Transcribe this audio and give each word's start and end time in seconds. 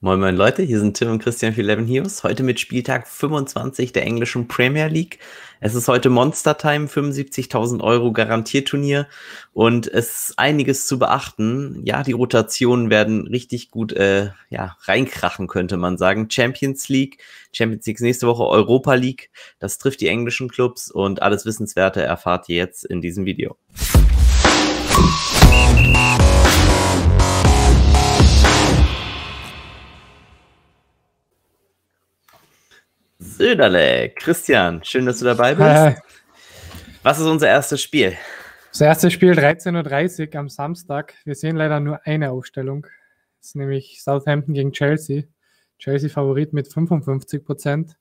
Moin 0.00 0.20
Moin 0.20 0.36
Leute, 0.36 0.62
hier 0.62 0.78
sind 0.78 0.96
Tim 0.96 1.10
und 1.10 1.20
Christian 1.20 1.52
für 1.52 1.60
Eleven 1.60 1.84
Heroes. 1.84 2.22
Heute 2.22 2.44
mit 2.44 2.60
Spieltag 2.60 3.08
25 3.08 3.90
der 3.90 4.04
englischen 4.04 4.46
Premier 4.46 4.86
League. 4.86 5.18
Es 5.58 5.74
ist 5.74 5.88
heute 5.88 6.08
Monster 6.08 6.56
Time, 6.56 6.86
75.000 6.86 7.82
Euro 7.82 8.12
Garantierturnier 8.12 9.08
und 9.52 9.88
es 9.88 10.28
ist 10.28 10.38
einiges 10.38 10.86
zu 10.86 11.00
beachten. 11.00 11.82
Ja, 11.84 12.04
die 12.04 12.12
Rotationen 12.12 12.90
werden 12.90 13.26
richtig 13.26 13.72
gut 13.72 13.92
äh, 13.92 14.30
ja, 14.50 14.76
reinkrachen, 14.82 15.48
könnte 15.48 15.76
man 15.76 15.98
sagen. 15.98 16.30
Champions 16.30 16.88
League, 16.88 17.18
Champions 17.50 17.84
League 17.84 18.00
nächste 18.00 18.28
Woche, 18.28 18.46
Europa 18.46 18.94
League. 18.94 19.30
Das 19.58 19.78
trifft 19.78 20.00
die 20.00 20.06
englischen 20.06 20.48
Clubs 20.48 20.92
und 20.92 21.22
alles 21.22 21.44
Wissenswerte 21.44 22.02
erfahrt 22.02 22.48
ihr 22.48 22.56
jetzt 22.58 22.84
in 22.84 23.00
diesem 23.00 23.24
Video. 23.24 23.56
Söderle, 33.38 34.10
Christian, 34.16 34.82
schön, 34.82 35.06
dass 35.06 35.20
du 35.20 35.24
dabei 35.24 35.54
bist. 35.54 35.68
Hi. 35.68 35.94
Was 37.04 37.20
ist 37.20 37.26
unser 37.26 37.46
erstes 37.46 37.80
Spiel? 37.80 38.16
Das 38.72 38.80
erste 38.80 39.12
Spiel 39.12 39.30
13.30 39.30 40.34
Uhr 40.34 40.40
am 40.40 40.48
Samstag. 40.48 41.14
Wir 41.24 41.36
sehen 41.36 41.54
leider 41.54 41.78
nur 41.78 42.04
eine 42.04 42.32
Aufstellung. 42.32 42.82
Das 43.38 43.50
ist 43.50 43.54
nämlich 43.54 44.02
Southampton 44.02 44.54
gegen 44.54 44.72
Chelsea. 44.72 45.22
Chelsea 45.78 46.10
Favorit 46.10 46.52
mit 46.52 46.66
55 46.66 47.44
Prozent. 47.44 47.96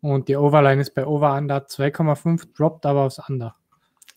Und 0.00 0.28
die 0.28 0.36
Overline 0.36 0.80
ist 0.80 0.94
bei 0.94 1.04
Over 1.04 1.34
Under 1.34 1.66
2,5, 1.66 2.46
droppt 2.56 2.86
aber 2.86 3.00
aufs 3.00 3.18
Under. 3.28 3.56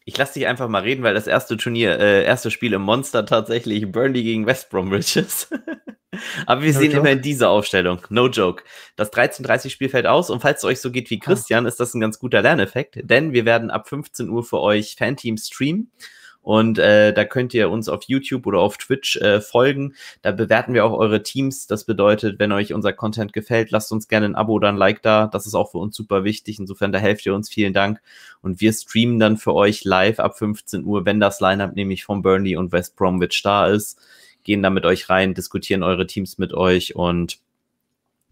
Ich 0.05 0.17
lasse 0.17 0.33
dich 0.33 0.47
einfach 0.47 0.67
mal 0.67 0.81
reden, 0.81 1.03
weil 1.03 1.13
das 1.13 1.27
erste 1.27 1.57
Turnier, 1.57 1.99
äh, 1.99 2.23
erste 2.23 2.51
Spiel 2.51 2.73
im 2.73 2.81
Monster 2.81 3.25
tatsächlich 3.25 3.91
Burnley 3.91 4.23
gegen 4.23 4.45
West 4.45 4.69
Bromwich 4.69 5.15
ist. 5.15 5.51
Aber 6.45 6.61
wir 6.61 6.73
no 6.73 6.79
sehen 6.79 6.91
joke. 6.91 6.99
immer 6.99 7.11
in 7.11 7.21
dieser 7.21 7.49
Aufstellung. 7.49 8.01
No 8.09 8.27
joke. 8.27 8.63
Das 8.95 9.13
13.30 9.13 9.69
Spiel 9.69 9.89
fällt 9.89 10.07
aus 10.07 10.29
und 10.29 10.41
falls 10.41 10.59
es 10.59 10.65
euch 10.65 10.81
so 10.81 10.91
geht 10.91 11.09
wie 11.09 11.19
Christian, 11.19 11.65
ist 11.65 11.79
das 11.79 11.93
ein 11.93 12.01
ganz 12.01 12.19
guter 12.19 12.41
Lerneffekt, 12.41 12.99
denn 13.03 13.31
wir 13.31 13.45
werden 13.45 13.71
ab 13.71 13.87
15 13.87 14.29
Uhr 14.29 14.43
für 14.43 14.59
euch 14.59 14.95
Fanteam 14.97 15.37
streamen. 15.37 15.91
Und 16.41 16.79
äh, 16.79 17.13
da 17.13 17.23
könnt 17.23 17.53
ihr 17.53 17.69
uns 17.69 17.87
auf 17.87 18.03
YouTube 18.03 18.47
oder 18.47 18.59
auf 18.59 18.77
Twitch 18.77 19.17
äh, 19.17 19.41
folgen. 19.41 19.93
Da 20.21 20.31
bewerten 20.31 20.73
wir 20.73 20.85
auch 20.85 20.97
eure 20.97 21.21
Teams. 21.21 21.67
Das 21.67 21.83
bedeutet, 21.83 22.39
wenn 22.39 22.51
euch 22.51 22.73
unser 22.73 22.93
Content 22.93 23.31
gefällt, 23.31 23.71
lasst 23.71 23.91
uns 23.91 24.07
gerne 24.07 24.25
ein 24.25 24.35
Abo 24.35 24.53
oder 24.53 24.69
ein 24.69 24.77
Like 24.77 25.01
da. 25.03 25.27
Das 25.27 25.45
ist 25.45 25.53
auch 25.53 25.71
für 25.71 25.77
uns 25.77 25.95
super 25.95 26.23
wichtig. 26.23 26.59
Insofern, 26.59 26.91
da 26.91 26.99
helft 26.99 27.25
ihr 27.25 27.35
uns. 27.35 27.49
Vielen 27.49 27.73
Dank. 27.73 28.01
Und 28.41 28.59
wir 28.59 28.73
streamen 28.73 29.19
dann 29.19 29.37
für 29.37 29.53
euch 29.53 29.83
live 29.83 30.19
ab 30.19 30.37
15 30.37 30.83
Uhr, 30.83 31.05
wenn 31.05 31.19
das 31.19 31.39
Lineup 31.39 31.75
nämlich 31.75 32.03
von 32.03 32.21
Burnley 32.21 32.55
und 32.55 32.71
West 32.71 32.95
Bromwich 32.95 33.41
da 33.43 33.67
ist 33.67 33.99
gehen 34.43 34.63
da 34.63 34.69
mit 34.69 34.85
euch 34.85 35.09
rein, 35.09 35.33
diskutieren 35.33 35.83
eure 35.83 36.07
Teams 36.07 36.37
mit 36.37 36.53
euch 36.53 36.95
und 36.95 37.39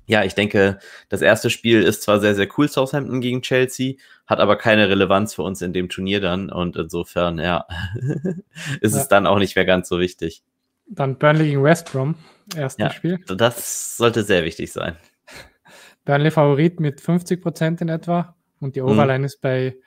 ja, 0.10 0.24
ich 0.24 0.34
denke, 0.34 0.80
das 1.08 1.22
erste 1.22 1.52
Spiel 1.52 1.84
ist 1.84 2.02
zwar 2.02 2.20
sehr, 2.20 2.34
sehr 2.34 2.48
cool, 2.58 2.68
Southampton 2.68 3.22
gegen 3.22 3.44
Chelsea, 3.44 3.94
hat 4.26 4.40
aber 4.40 4.56
keine 4.56 4.90
Relevanz 4.90 5.36
für 5.36 5.44
uns 5.44 5.62
in 5.62 5.72
dem 5.72 5.88
Turnier 5.88 6.20
dann 6.20 6.52
und 6.52 6.76
insofern, 6.78 7.38
ja, 7.38 7.68
ist 8.82 8.96
ja. 8.96 9.02
es 9.02 9.08
dann 9.08 9.28
auch 9.28 9.38
nicht 9.38 9.56
mehr 9.56 9.66
ganz 9.66 9.88
so 9.88 10.00
wichtig. 10.00 10.42
Dann 10.88 11.20
Burnley 11.20 11.50
gegen 11.50 11.64
West 11.64 11.92
Brom, 11.92 12.16
erstes 12.56 12.84
ja, 12.84 12.92
Spiel. 12.92 13.20
Das 13.28 13.98
sollte 13.98 14.24
sehr 14.24 14.44
wichtig 14.44 14.72
sein. 14.72 14.98
Burnley 16.06 16.32
Favorit 16.32 16.80
mit 16.80 17.02
50 17.02 17.40
Prozent 17.40 17.82
in 17.82 17.90
etwa 17.90 18.36
und 18.60 18.76
die 18.76 18.82
Overline 18.82 19.20
hm. 19.20 19.26
ist 19.26 19.42
bei 19.42 19.78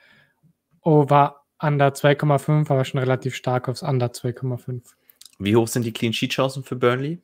Over 0.79 1.41
Under 1.61 1.89
2,5, 1.89 2.71
aber 2.71 2.85
schon 2.85 3.01
relativ 3.01 3.35
stark 3.35 3.67
aufs 3.67 3.83
Under 3.83 4.07
2,5. 4.07 4.83
Wie 5.39 5.57
hoch 5.57 5.67
sind 5.67 5.85
die 5.85 5.91
Clean 5.91 6.13
Sheet 6.13 6.31
Chancen 6.31 6.63
für 6.63 6.77
Burnley? 6.77 7.19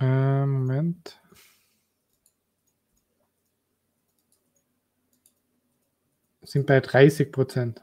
Äh, 0.00 0.46
Moment. 0.46 1.20
Sind 6.46 6.66
bei 6.66 6.80
30 6.80 7.32
Prozent. 7.32 7.82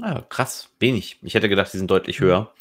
Ah, 0.00 0.22
krass, 0.28 0.70
wenig. 0.78 1.18
Ich 1.22 1.34
hätte 1.34 1.48
gedacht, 1.48 1.72
die 1.72 1.78
sind 1.78 1.90
deutlich 1.90 2.20
höher. 2.20 2.52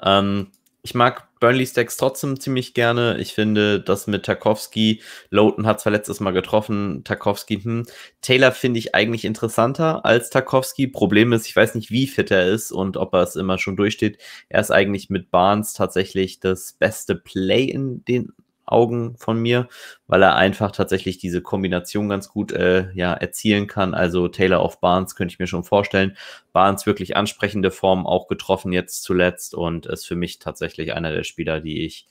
Ähm, 0.00 0.52
ich 0.82 0.94
mag 0.94 1.26
Burnley 1.40 1.66
Stacks 1.66 1.96
trotzdem 1.96 2.38
ziemlich 2.38 2.72
gerne. 2.72 3.18
Ich 3.18 3.34
finde, 3.34 3.80
das 3.80 4.06
mit 4.06 4.24
Tarkovsky, 4.24 5.02
Lowton 5.30 5.66
hat 5.66 5.80
zwar 5.80 5.90
letztes 5.90 6.20
Mal 6.20 6.30
getroffen, 6.30 7.02
Tarkovsky, 7.02 7.60
hm. 7.60 7.86
Taylor 8.22 8.52
finde 8.52 8.78
ich 8.78 8.94
eigentlich 8.94 9.24
interessanter 9.24 10.04
als 10.04 10.30
Tarkovsky. 10.30 10.86
Problem 10.86 11.32
ist, 11.32 11.48
ich 11.48 11.56
weiß 11.56 11.74
nicht, 11.74 11.90
wie 11.90 12.06
fit 12.06 12.30
er 12.30 12.46
ist 12.46 12.70
und 12.70 12.96
ob 12.96 13.12
er 13.14 13.22
es 13.22 13.34
immer 13.34 13.58
schon 13.58 13.76
durchsteht. 13.76 14.18
Er 14.48 14.60
ist 14.60 14.70
eigentlich 14.70 15.10
mit 15.10 15.32
Barnes 15.32 15.72
tatsächlich 15.72 16.38
das 16.38 16.74
beste 16.74 17.16
Play 17.16 17.64
in 17.64 18.04
den 18.04 18.32
Augen 18.66 19.16
von 19.16 19.38
mir, 19.38 19.68
weil 20.06 20.22
er 20.22 20.36
einfach 20.36 20.72
tatsächlich 20.72 21.18
diese 21.18 21.40
Kombination 21.40 22.08
ganz 22.08 22.28
gut 22.28 22.52
äh, 22.52 22.90
ja, 22.94 23.14
erzielen 23.14 23.66
kann. 23.66 23.94
Also 23.94 24.28
Taylor 24.28 24.60
auf 24.60 24.80
Barnes 24.80 25.14
könnte 25.14 25.32
ich 25.32 25.38
mir 25.38 25.46
schon 25.46 25.64
vorstellen. 25.64 26.16
Barnes 26.52 26.86
wirklich 26.86 27.16
ansprechende 27.16 27.70
Form 27.70 28.06
auch 28.06 28.28
getroffen 28.28 28.72
jetzt 28.72 29.02
zuletzt 29.02 29.54
und 29.54 29.86
ist 29.86 30.06
für 30.06 30.16
mich 30.16 30.38
tatsächlich 30.38 30.92
einer 30.92 31.12
der 31.12 31.24
Spieler, 31.24 31.60
die 31.60 31.84
ich 31.84 32.06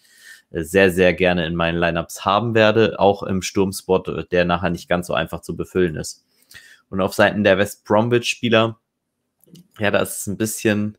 äh, 0.51 0.63
sehr, 0.63 0.91
sehr 0.91 1.13
gerne 1.13 1.45
in 1.45 1.55
meinen 1.55 1.77
Lineups 1.77 2.25
haben 2.25 2.55
werde, 2.55 2.99
auch 2.99 3.23
im 3.23 3.41
Sturmspot, 3.41 4.07
äh, 4.07 4.25
der 4.31 4.45
nachher 4.45 4.69
nicht 4.69 4.87
ganz 4.87 5.07
so 5.07 5.13
einfach 5.13 5.41
zu 5.41 5.55
befüllen 5.55 5.95
ist. 5.95 6.25
Und 6.89 7.01
auf 7.01 7.13
Seiten 7.13 7.43
der 7.43 7.57
West 7.57 7.85
Bromwich 7.85 8.29
Spieler, 8.29 8.79
ja, 9.79 9.91
da 9.91 9.99
ist 9.99 10.21
es 10.21 10.27
ein 10.27 10.37
bisschen, 10.37 10.97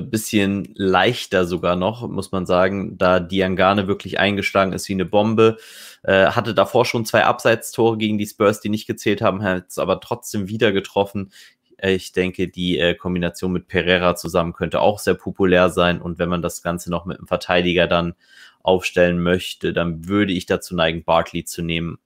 bisschen 0.00 0.72
leichter 0.74 1.44
sogar 1.44 1.76
noch, 1.76 2.08
muss 2.08 2.32
man 2.32 2.46
sagen, 2.46 2.96
da 2.98 3.20
Diangane 3.20 3.86
wirklich 3.88 4.18
eingeschlagen 4.18 4.72
ist 4.72 4.88
wie 4.88 4.94
eine 4.94 5.04
Bombe. 5.04 5.58
Äh, 6.02 6.26
hatte 6.26 6.54
davor 6.54 6.84
schon 6.84 7.04
zwei 7.04 7.24
Abseitstore 7.24 7.98
gegen 7.98 8.18
die 8.18 8.26
Spurs, 8.26 8.60
die 8.60 8.68
nicht 8.68 8.86
gezählt 8.86 9.22
haben, 9.22 9.42
hat 9.42 9.68
es 9.68 9.78
aber 9.78 10.00
trotzdem 10.00 10.48
wieder 10.48 10.72
getroffen. 10.72 11.30
Äh, 11.76 11.94
ich 11.94 12.12
denke, 12.12 12.48
die 12.48 12.78
äh, 12.78 12.94
Kombination 12.94 13.52
mit 13.52 13.68
Pereira 13.68 14.16
zusammen 14.16 14.52
könnte 14.52 14.80
auch 14.80 14.98
sehr 14.98 15.14
populär 15.14 15.70
sein. 15.70 16.00
Und 16.00 16.18
wenn 16.18 16.28
man 16.28 16.42
das 16.42 16.62
Ganze 16.62 16.90
noch 16.90 17.04
mit 17.04 17.18
einem 17.18 17.26
Verteidiger 17.26 17.86
dann 17.86 18.14
aufstellen 18.62 19.22
möchte, 19.22 19.72
dann 19.72 20.08
würde 20.08 20.32
ich 20.32 20.46
dazu 20.46 20.74
neigen, 20.74 21.04
Bartley 21.04 21.44
zu 21.44 21.62
nehmen 21.62 21.98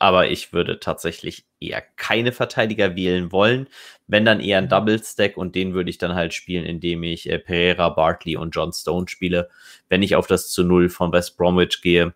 aber 0.00 0.30
ich 0.30 0.54
würde 0.54 0.80
tatsächlich 0.80 1.44
eher 1.60 1.82
keine 1.96 2.32
Verteidiger 2.32 2.96
wählen 2.96 3.30
wollen. 3.32 3.68
Wenn 4.06 4.24
dann 4.24 4.40
eher 4.40 4.58
ein 4.58 4.64
mhm. 4.64 4.70
Double 4.70 5.04
Stack 5.04 5.36
und 5.36 5.54
den 5.54 5.74
würde 5.74 5.90
ich 5.90 5.98
dann 5.98 6.14
halt 6.14 6.32
spielen, 6.32 6.64
indem 6.64 7.02
ich 7.02 7.28
äh, 7.28 7.38
Pereira, 7.38 7.90
Bartley 7.90 8.36
und 8.36 8.56
John 8.56 8.72
Stone 8.72 9.08
spiele, 9.08 9.50
wenn 9.90 10.02
ich 10.02 10.16
auf 10.16 10.26
das 10.26 10.48
zu 10.48 10.64
Null 10.64 10.88
von 10.88 11.12
West 11.12 11.36
Bromwich 11.36 11.82
gehe. 11.82 12.14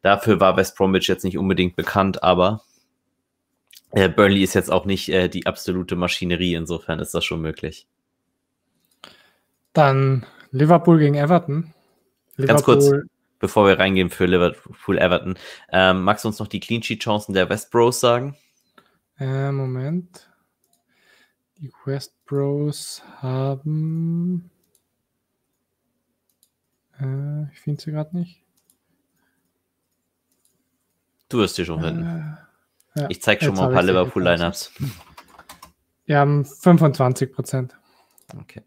Dafür 0.00 0.38
war 0.38 0.56
West 0.56 0.76
Bromwich 0.76 1.08
jetzt 1.08 1.24
nicht 1.24 1.36
unbedingt 1.36 1.74
bekannt, 1.74 2.22
aber 2.22 2.62
äh, 3.90 4.08
Burnley 4.08 4.44
ist 4.44 4.54
jetzt 4.54 4.70
auch 4.70 4.84
nicht 4.84 5.08
äh, 5.08 5.28
die 5.28 5.44
absolute 5.44 5.96
Maschinerie, 5.96 6.54
insofern 6.54 7.00
ist 7.00 7.14
das 7.14 7.24
schon 7.24 7.40
möglich. 7.40 7.88
Dann 9.72 10.24
Liverpool 10.52 11.00
gegen 11.00 11.16
Everton. 11.16 11.74
Liverpool 12.36 12.46
Ganz 12.46 12.62
kurz, 12.62 13.08
bevor 13.38 13.66
wir 13.66 13.78
reingehen 13.78 14.10
für 14.10 14.26
Liverpool 14.26 14.98
Everton. 14.98 15.38
Ähm, 15.70 16.02
magst 16.02 16.24
du 16.24 16.28
uns 16.28 16.38
noch 16.38 16.48
die 16.48 16.60
Clean 16.60 16.82
Sheet 16.82 17.02
Chancen 17.02 17.34
der 17.34 17.48
West 17.48 17.70
Bros 17.70 18.00
sagen? 18.00 18.36
Äh, 19.18 19.52
Moment. 19.52 20.30
Die 21.58 21.72
West 21.84 22.14
Bros 22.24 23.02
haben. 23.20 24.50
Äh, 27.00 27.50
ich 27.52 27.60
finde 27.60 27.80
sie 27.80 27.90
gerade 27.90 28.16
nicht. 28.16 28.42
Du 31.28 31.38
wirst 31.38 31.56
sie 31.56 31.64
schon 31.64 31.82
finden. 31.82 32.04
Äh, 32.94 33.00
ja, 33.00 33.06
ich 33.10 33.20
zeige 33.22 33.44
schon 33.44 33.54
mal 33.54 33.68
ein 33.68 33.74
paar 33.74 33.82
Liverpool 33.82 34.22
Lineups. 34.22 34.72
Wir 36.06 36.18
haben 36.18 36.44
25 36.44 37.32
Prozent. 37.32 37.76
Okay. 38.40 38.62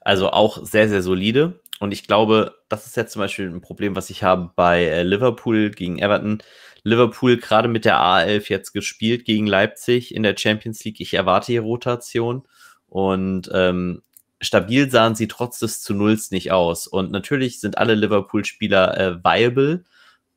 Also 0.00 0.30
auch 0.30 0.64
sehr, 0.64 0.88
sehr 0.88 1.00
solide. 1.00 1.60
Und 1.80 1.92
ich 1.92 2.06
glaube, 2.06 2.54
das 2.68 2.86
ist 2.86 2.96
jetzt 2.96 3.12
zum 3.12 3.20
Beispiel 3.20 3.48
ein 3.48 3.60
Problem, 3.60 3.96
was 3.96 4.10
ich 4.10 4.22
habe 4.22 4.52
bei 4.54 4.84
äh, 4.84 5.02
Liverpool 5.02 5.70
gegen 5.70 5.98
Everton. 5.98 6.42
Liverpool 6.84 7.36
gerade 7.38 7.68
mit 7.68 7.84
der 7.84 7.96
A11 7.96 8.48
jetzt 8.48 8.72
gespielt 8.72 9.24
gegen 9.24 9.46
Leipzig 9.46 10.14
in 10.14 10.22
der 10.22 10.36
Champions 10.36 10.84
League. 10.84 11.00
Ich 11.00 11.14
erwarte 11.14 11.46
hier 11.46 11.62
Rotation 11.62 12.46
und 12.88 13.50
ähm, 13.52 14.02
stabil 14.40 14.90
sahen 14.90 15.14
sie 15.14 15.26
trotz 15.26 15.58
des 15.58 15.82
zu 15.82 15.94
Nulls 15.94 16.30
nicht 16.30 16.52
aus. 16.52 16.86
Und 16.86 17.10
natürlich 17.10 17.60
sind 17.60 17.78
alle 17.78 17.94
Liverpool-Spieler 17.94 18.98
äh, 18.98 19.24
viable. 19.24 19.84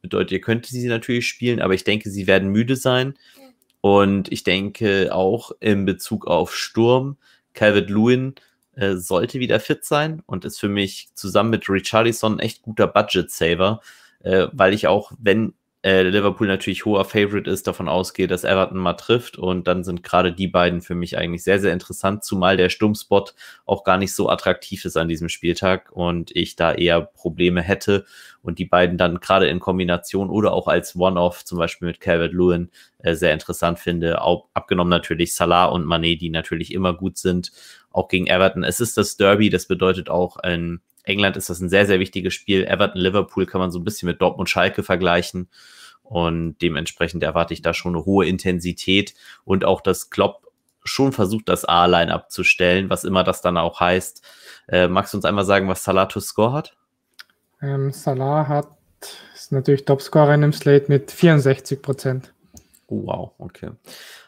Bedeutet, 0.01 0.31
ihr 0.31 0.41
könnt 0.41 0.65
sie 0.65 0.87
natürlich 0.87 1.27
spielen, 1.27 1.61
aber 1.61 1.73
ich 1.73 1.83
denke, 1.83 2.09
sie 2.09 2.27
werden 2.27 2.49
müde 2.49 2.75
sein. 2.75 3.15
Und 3.81 4.31
ich 4.31 4.43
denke 4.43 5.13
auch 5.13 5.51
in 5.59 5.85
Bezug 5.85 6.27
auf 6.27 6.55
Sturm, 6.55 7.17
Calvert 7.53 7.89
Lewin 7.89 8.35
äh, 8.77 8.95
sollte 8.95 9.39
wieder 9.39 9.59
fit 9.59 9.83
sein 9.83 10.21
und 10.25 10.45
ist 10.45 10.59
für 10.59 10.69
mich 10.69 11.09
zusammen 11.15 11.49
mit 11.49 11.67
Richarlison 11.67 12.35
ein 12.35 12.39
echt 12.39 12.61
guter 12.61 12.87
Budget-Saver, 12.87 13.81
äh, 14.23 14.47
weil 14.51 14.73
ich 14.73 14.87
auch, 14.87 15.11
wenn 15.19 15.53
äh, 15.83 16.03
Liverpool 16.03 16.47
natürlich 16.47 16.85
hoher 16.85 17.05
Favorite 17.05 17.49
ist, 17.49 17.67
davon 17.67 17.87
ausgehe, 17.87 18.27
dass 18.27 18.43
Everton 18.43 18.77
mal 18.77 18.93
trifft. 18.93 19.37
Und 19.37 19.67
dann 19.67 19.83
sind 19.83 20.03
gerade 20.03 20.33
die 20.33 20.47
beiden 20.47 20.81
für 20.81 20.95
mich 20.95 21.17
eigentlich 21.17 21.43
sehr, 21.43 21.59
sehr 21.59 21.71
interessant, 21.71 22.23
zumal 22.23 22.57
der 22.57 22.69
Sturmspot 22.69 23.35
auch 23.65 23.83
gar 23.83 23.97
nicht 23.97 24.13
so 24.13 24.29
attraktiv 24.29 24.85
ist 24.85 24.97
an 24.97 25.07
diesem 25.07 25.29
Spieltag 25.29 25.91
und 25.91 26.35
ich 26.35 26.55
da 26.55 26.73
eher 26.73 27.01
Probleme 27.01 27.61
hätte 27.61 28.05
und 28.41 28.59
die 28.59 28.65
beiden 28.65 28.97
dann 28.97 29.19
gerade 29.19 29.47
in 29.47 29.59
Kombination 29.59 30.29
oder 30.29 30.53
auch 30.53 30.67
als 30.67 30.95
One-Off, 30.95 31.45
zum 31.45 31.57
Beispiel 31.57 31.87
mit 31.87 31.99
Calvert 31.99 32.33
Lewin, 32.33 32.69
äh, 32.99 33.13
sehr 33.13 33.33
interessant 33.33 33.79
finde. 33.79 34.21
Auch, 34.21 34.47
abgenommen 34.53 34.89
natürlich 34.89 35.35
Salah 35.35 35.65
und 35.65 35.85
Mané, 35.85 36.17
die 36.17 36.29
natürlich 36.29 36.73
immer 36.73 36.93
gut 36.93 37.17
sind, 37.17 37.51
auch 37.97 38.07
gegen 38.07 38.27
Everton. 38.27 38.63
Es 38.63 38.79
ist 38.79 38.97
das 38.97 39.17
Derby, 39.17 39.49
das 39.49 39.67
bedeutet 39.67 40.09
auch 40.09 40.37
ein 40.37 40.81
England 41.03 41.37
ist 41.37 41.49
das 41.49 41.59
ein 41.61 41.69
sehr, 41.69 41.85
sehr 41.85 41.99
wichtiges 41.99 42.33
Spiel. 42.33 42.65
Everton, 42.65 42.99
Liverpool 42.99 43.45
kann 43.45 43.61
man 43.61 43.71
so 43.71 43.79
ein 43.79 43.85
bisschen 43.85 44.07
mit 44.07 44.21
Dortmund, 44.21 44.49
Schalke 44.49 44.83
vergleichen. 44.83 45.49
Und 46.03 46.57
dementsprechend 46.61 47.23
erwarte 47.23 47.53
ich 47.53 47.61
da 47.61 47.73
schon 47.73 47.95
eine 47.95 48.05
hohe 48.05 48.27
Intensität 48.27 49.13
und 49.43 49.65
auch, 49.65 49.81
dass 49.81 50.09
Klopp 50.09 50.47
schon 50.83 51.11
versucht, 51.11 51.49
das 51.49 51.65
A-Line 51.65 52.13
abzustellen, 52.13 52.89
was 52.89 53.03
immer 53.03 53.23
das 53.23 53.41
dann 53.41 53.57
auch 53.57 53.79
heißt. 53.79 54.21
Äh, 54.69 54.87
magst 54.87 55.13
du 55.13 55.17
uns 55.17 55.25
einmal 55.25 55.45
sagen, 55.45 55.67
was 55.67 55.83
Salah 55.83 56.05
to 56.05 56.19
Score 56.19 56.53
hat? 56.53 56.77
Ähm, 57.61 57.91
Salah 57.91 58.47
hat, 58.47 58.69
ist 59.33 59.51
natürlich 59.51 59.85
Topscorer 59.85 60.33
in 60.33 60.41
dem 60.41 60.53
Slate 60.53 60.85
mit 60.87 61.11
64 61.11 61.81
Prozent. 61.81 62.33
Oh, 62.87 63.03
wow, 63.05 63.31
okay. 63.37 63.71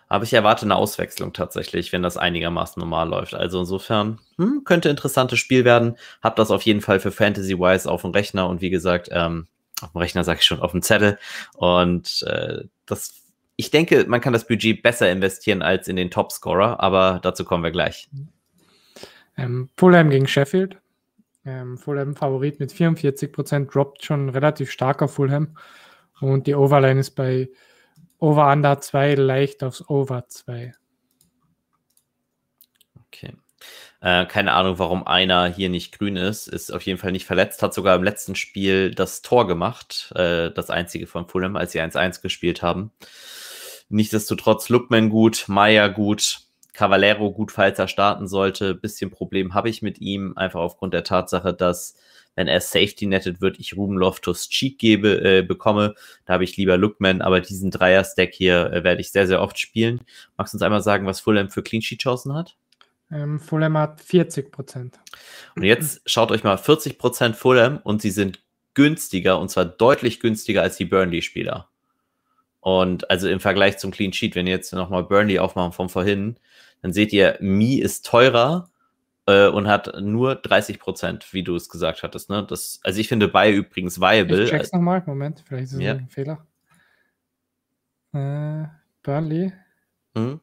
Aber 0.09 0.23
ich 0.23 0.33
erwarte 0.33 0.65
eine 0.65 0.75
Auswechslung 0.75 1.33
tatsächlich, 1.33 1.93
wenn 1.93 2.01
das 2.01 2.17
einigermaßen 2.17 2.79
normal 2.79 3.07
läuft. 3.07 3.35
Also 3.35 3.59
insofern 3.59 4.19
hm, 4.37 4.63
könnte 4.65 4.89
interessantes 4.89 5.37
Spiel 5.37 5.65
werden. 5.65 5.97
Hab 6.23 6.35
das 6.35 6.49
auf 6.49 6.63
jeden 6.63 6.81
Fall 6.81 6.99
für 6.99 7.11
Fantasy-Wise 7.11 7.89
auf 7.89 8.01
dem 8.01 8.11
Rechner 8.11 8.49
und 8.49 8.59
wie 8.59 8.71
gesagt, 8.71 9.09
ähm, 9.11 9.47
auf 9.81 9.91
dem 9.91 9.99
Rechner 9.99 10.23
sage 10.23 10.39
ich 10.39 10.45
schon, 10.45 10.59
auf 10.59 10.71
dem 10.71 10.81
Zettel. 10.81 11.19
Und 11.55 12.23
äh, 12.23 12.63
das, 12.87 13.21
ich 13.55 13.69
denke, 13.69 14.05
man 14.07 14.19
kann 14.19 14.33
das 14.33 14.47
Budget 14.47 14.81
besser 14.81 15.11
investieren 15.11 15.61
als 15.61 15.87
in 15.87 15.95
den 15.95 16.09
Topscorer, 16.09 16.79
aber 16.79 17.19
dazu 17.21 17.45
kommen 17.45 17.63
wir 17.63 17.71
gleich. 17.71 18.09
Ähm, 19.37 19.69
Fulham 19.77 20.09
gegen 20.09 20.27
Sheffield. 20.27 20.77
Ähm, 21.45 21.77
Fulham 21.77 22.15
Favorit 22.15 22.59
mit 22.59 22.73
44%, 22.73 23.71
droppt 23.71 24.03
schon 24.03 24.29
relativ 24.29 24.71
stark 24.71 25.03
auf 25.03 25.13
Fulham. 25.13 25.55
Und 26.19 26.47
die 26.47 26.55
Overline 26.55 26.99
ist 26.99 27.11
bei 27.11 27.49
Over 28.19 28.51
Under 28.51 28.79
2 28.79 29.15
leicht 29.15 29.63
aufs 29.63 29.87
Over 29.89 30.27
2. 30.27 30.73
Okay. 33.07 33.33
Äh, 34.01 34.25
keine 34.25 34.53
Ahnung, 34.53 34.79
warum 34.79 35.05
einer 35.05 35.47
hier 35.47 35.69
nicht 35.69 35.97
grün 35.97 36.15
ist. 36.15 36.47
Ist 36.47 36.71
auf 36.71 36.81
jeden 36.83 36.99
Fall 36.99 37.11
nicht 37.11 37.25
verletzt. 37.25 37.61
Hat 37.61 37.73
sogar 37.73 37.95
im 37.95 38.03
letzten 38.03 38.35
Spiel 38.35 38.91
das 38.91 39.21
Tor 39.21 39.47
gemacht. 39.47 40.11
Äh, 40.15 40.51
das 40.51 40.69
einzige 40.69 41.07
von 41.07 41.27
Fulham, 41.27 41.55
als 41.55 41.71
sie 41.71 41.81
1-1 41.81 42.21
gespielt 42.21 42.61
haben. 42.61 42.91
Nichtsdestotrotz 43.89 44.69
Lookman 44.69 45.09
gut, 45.09 45.45
Maya 45.47 45.87
gut, 45.87 46.41
Cavallero 46.73 47.31
gut, 47.31 47.51
falls 47.51 47.79
er 47.79 47.87
starten 47.87 48.27
sollte. 48.27 48.75
Bisschen 48.75 49.09
Problem 49.09 49.53
habe 49.53 49.69
ich 49.69 49.81
mit 49.81 49.99
ihm, 49.99 50.33
einfach 50.37 50.59
aufgrund 50.61 50.93
der 50.93 51.03
Tatsache, 51.03 51.53
dass 51.53 51.95
wenn 52.35 52.47
er 52.47 52.61
Safety 52.61 53.05
nettet 53.05 53.41
wird, 53.41 53.59
ich 53.59 53.75
Ruben 53.75 53.97
Loftus 53.97 54.49
Cheek 54.49 54.79
gebe, 54.79 55.21
äh, 55.21 55.41
bekomme. 55.41 55.95
Da 56.25 56.33
habe 56.33 56.43
ich 56.43 56.55
lieber 56.57 56.77
Lookman, 56.77 57.21
aber 57.21 57.41
diesen 57.41 57.71
Dreier-Stack 57.71 58.33
hier 58.33 58.71
äh, 58.71 58.83
werde 58.83 59.01
ich 59.01 59.11
sehr, 59.11 59.27
sehr 59.27 59.41
oft 59.41 59.59
spielen. 59.59 60.01
Magst 60.37 60.53
du 60.53 60.55
uns 60.55 60.63
einmal 60.63 60.81
sagen, 60.81 61.05
was 61.05 61.19
Fulham 61.19 61.49
für 61.49 61.63
Clean 61.63 61.81
Sheet 61.81 62.01
Chancen 62.01 62.33
hat? 62.33 62.55
Ähm, 63.11 63.39
Fulham 63.39 63.77
hat 63.77 64.01
40 64.01 64.51
Prozent. 64.51 64.99
Und 65.55 65.63
jetzt 65.63 66.01
schaut 66.05 66.31
euch 66.31 66.43
mal 66.43 66.57
40 66.57 66.97
Prozent 66.97 67.35
Fulham 67.35 67.79
und 67.83 68.01
sie 68.01 68.11
sind 68.11 68.41
günstiger 68.73 69.39
und 69.39 69.49
zwar 69.49 69.65
deutlich 69.65 70.19
günstiger 70.19 70.61
als 70.61 70.77
die 70.77 70.85
Burnley-Spieler. 70.85 71.69
Und 72.61 73.09
also 73.09 73.27
im 73.27 73.39
Vergleich 73.39 73.77
zum 73.77 73.91
Clean 73.91 74.13
Sheet, 74.13 74.35
wenn 74.35 74.47
ihr 74.47 74.53
jetzt 74.53 74.73
nochmal 74.73 75.03
Burnley 75.03 75.39
aufmachen 75.39 75.73
von 75.73 75.89
vorhin, 75.89 76.37
dann 76.81 76.93
seht 76.93 77.11
ihr, 77.13 77.37
Mi 77.41 77.79
ist 77.79 78.05
teurer 78.05 78.68
äh, 79.29 79.47
und 79.47 79.67
hat 79.67 80.01
nur 80.01 80.35
30 80.35 80.79
Prozent, 80.79 81.33
wie 81.33 81.43
du 81.43 81.55
es 81.55 81.69
gesagt 81.69 82.01
hattest. 82.01 82.29
Ne? 82.29 82.43
Das, 82.43 82.79
also 82.83 82.99
ich 82.99 83.07
finde 83.07 83.27
bei 83.27 83.51
übrigens 83.51 84.01
viable. 84.01 84.43
Ich 84.43 84.49
check's 84.49 84.73
nochmal, 84.73 85.03
Moment, 85.05 85.43
vielleicht 85.45 85.65
ist 85.65 85.73
es 85.73 85.81
ja. 85.81 85.93
ein 85.93 86.09
Fehler. 86.09 86.47
Äh, 88.11 88.67
Burnley. 89.03 89.53
Hm? 90.15 90.41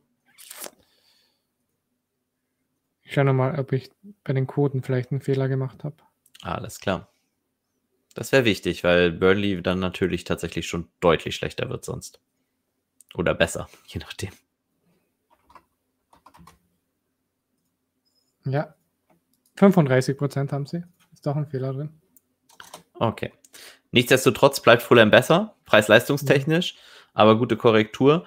Ich 3.02 3.12
schaue 3.12 3.24
nochmal, 3.24 3.58
ob 3.58 3.72
ich 3.72 3.90
bei 4.24 4.32
den 4.32 4.46
Quoten 4.46 4.82
vielleicht 4.82 5.10
einen 5.10 5.20
Fehler 5.20 5.48
gemacht 5.48 5.82
habe. 5.82 5.96
Alles 6.42 6.80
klar. 6.80 7.08
Das 8.14 8.32
wäre 8.32 8.44
wichtig, 8.44 8.84
weil 8.84 9.10
Burnley 9.12 9.62
dann 9.62 9.80
natürlich 9.80 10.24
tatsächlich 10.24 10.68
schon 10.68 10.88
deutlich 11.00 11.34
schlechter 11.34 11.68
wird 11.68 11.84
sonst. 11.84 12.20
Oder 13.14 13.34
besser, 13.34 13.68
je 13.86 14.00
nachdem. 14.00 14.30
Ja, 18.44 18.75
35 19.56 20.16
Prozent 20.16 20.52
haben 20.52 20.66
sie. 20.66 20.84
Ist 21.12 21.26
doch 21.26 21.36
ein 21.36 21.46
Fehler 21.46 21.72
drin. 21.72 21.90
Okay. 22.94 23.32
Nichtsdestotrotz 23.90 24.60
bleibt 24.60 24.82
Fulham 24.82 25.10
besser, 25.10 25.54
preis-leistungstechnisch, 25.64 26.74
mhm. 26.74 27.10
aber 27.14 27.38
gute 27.38 27.56
Korrektur. 27.56 28.26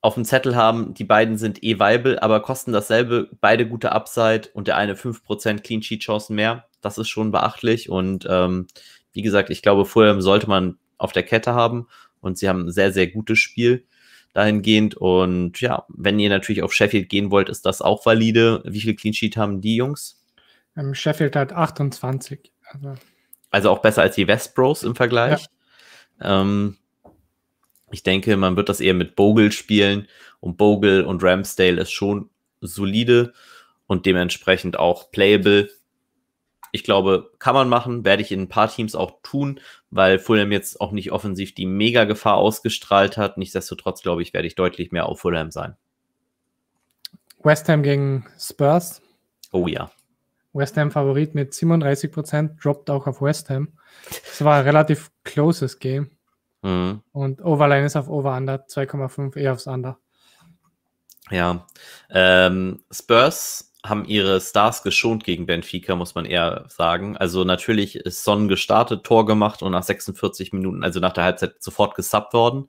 Auf 0.00 0.14
dem 0.14 0.24
Zettel 0.24 0.56
haben, 0.56 0.94
die 0.94 1.04
beiden 1.04 1.38
sind 1.38 1.62
eh 1.62 1.78
viable, 1.78 2.20
aber 2.20 2.40
kosten 2.40 2.72
dasselbe, 2.72 3.30
beide 3.40 3.68
gute 3.68 3.92
Upside 3.92 4.48
und 4.52 4.66
der 4.66 4.76
eine 4.76 4.94
5% 4.94 5.60
Clean 5.60 5.82
Sheet 5.82 6.02
Chancen 6.02 6.34
mehr. 6.34 6.66
Das 6.80 6.98
ist 6.98 7.08
schon 7.08 7.30
beachtlich 7.30 7.88
und 7.88 8.26
ähm, 8.28 8.66
wie 9.12 9.22
gesagt, 9.22 9.50
ich 9.50 9.62
glaube, 9.62 9.84
Fulham 9.84 10.20
sollte 10.20 10.48
man 10.48 10.78
auf 10.98 11.12
der 11.12 11.22
Kette 11.22 11.54
haben 11.54 11.86
und 12.20 12.38
sie 12.38 12.48
haben 12.48 12.66
ein 12.66 12.72
sehr, 12.72 12.92
sehr 12.92 13.06
gutes 13.06 13.38
Spiel 13.38 13.86
dahingehend. 14.32 14.96
Und 14.96 15.60
ja, 15.60 15.84
wenn 15.88 16.18
ihr 16.18 16.30
natürlich 16.30 16.62
auf 16.62 16.72
Sheffield 16.72 17.08
gehen 17.08 17.30
wollt, 17.30 17.48
ist 17.48 17.66
das 17.66 17.82
auch 17.82 18.04
valide. 18.06 18.62
Wie 18.64 18.80
viel 18.80 18.94
Clean 18.94 19.14
Sheet 19.14 19.36
haben 19.36 19.60
die 19.60 19.76
Jungs? 19.76 20.21
Ähm, 20.76 20.94
Sheffield 20.94 21.36
hat 21.36 21.52
28. 21.52 22.52
Also. 22.64 22.94
also 23.50 23.70
auch 23.70 23.80
besser 23.80 24.02
als 24.02 24.14
die 24.14 24.28
West 24.28 24.54
Bros 24.54 24.82
im 24.82 24.94
Vergleich. 24.94 25.46
Ja. 26.20 26.40
Ähm, 26.42 26.78
ich 27.90 28.02
denke, 28.02 28.36
man 28.36 28.56
wird 28.56 28.68
das 28.68 28.80
eher 28.80 28.94
mit 28.94 29.16
Bogle 29.16 29.52
spielen 29.52 30.08
und 30.40 30.56
Bogle 30.56 31.06
und 31.06 31.22
Ramsdale 31.22 31.80
ist 31.80 31.92
schon 31.92 32.30
solide 32.60 33.32
und 33.86 34.06
dementsprechend 34.06 34.78
auch 34.78 35.10
playable. 35.10 35.70
Ich 36.70 36.84
glaube, 36.84 37.30
kann 37.38 37.54
man 37.54 37.68
machen, 37.68 38.04
werde 38.04 38.22
ich 38.22 38.32
in 38.32 38.40
ein 38.40 38.48
paar 38.48 38.70
Teams 38.70 38.94
auch 38.94 39.20
tun, 39.22 39.60
weil 39.90 40.18
Fulham 40.18 40.52
jetzt 40.52 40.80
auch 40.80 40.92
nicht 40.92 41.12
offensiv 41.12 41.54
die 41.54 41.66
Mega-Gefahr 41.66 42.36
ausgestrahlt 42.36 43.18
hat. 43.18 43.36
Nichtsdestotrotz, 43.36 44.00
glaube 44.00 44.22
ich, 44.22 44.32
werde 44.32 44.48
ich 44.48 44.54
deutlich 44.54 44.90
mehr 44.90 45.06
auf 45.06 45.20
Fulham 45.20 45.50
sein. 45.50 45.76
West 47.42 47.68
Ham 47.68 47.82
gegen 47.82 48.26
Spurs. 48.38 49.02
Oh 49.50 49.66
ja. 49.66 49.90
West 50.52 50.76
Ham 50.76 50.90
Favorit 50.90 51.34
mit 51.34 51.52
37%, 51.52 52.60
droppt 52.62 52.90
auch 52.90 53.06
auf 53.06 53.22
West 53.22 53.50
Ham. 53.50 53.68
Es 54.30 54.44
war 54.44 54.56
ein 54.56 54.64
relativ 54.64 55.10
closes 55.24 55.78
Game. 55.78 56.10
Mhm. 56.62 57.02
Und 57.12 57.44
Overline 57.44 57.86
ist 57.86 57.96
auf 57.96 58.08
Over-Under, 58.08 58.66
2,5 58.66 59.36
eher 59.36 59.52
aufs 59.52 59.66
Under. 59.66 59.98
Ja. 61.30 61.66
Ähm, 62.10 62.84
Spurs 62.90 63.72
haben 63.84 64.04
ihre 64.04 64.40
Stars 64.40 64.82
geschont 64.82 65.24
gegen 65.24 65.46
Benfica, 65.46 65.96
muss 65.96 66.14
man 66.14 66.24
eher 66.24 66.66
sagen. 66.68 67.16
Also 67.16 67.42
natürlich 67.42 67.96
ist 67.96 68.22
Son 68.22 68.46
gestartet, 68.46 69.02
Tor 69.02 69.26
gemacht 69.26 69.62
und 69.62 69.72
nach 69.72 69.82
46 69.82 70.52
Minuten, 70.52 70.84
also 70.84 71.00
nach 71.00 71.12
der 71.12 71.24
Halbzeit, 71.24 71.60
sofort 71.60 71.96
gesubbt 71.96 72.32
worden. 72.32 72.68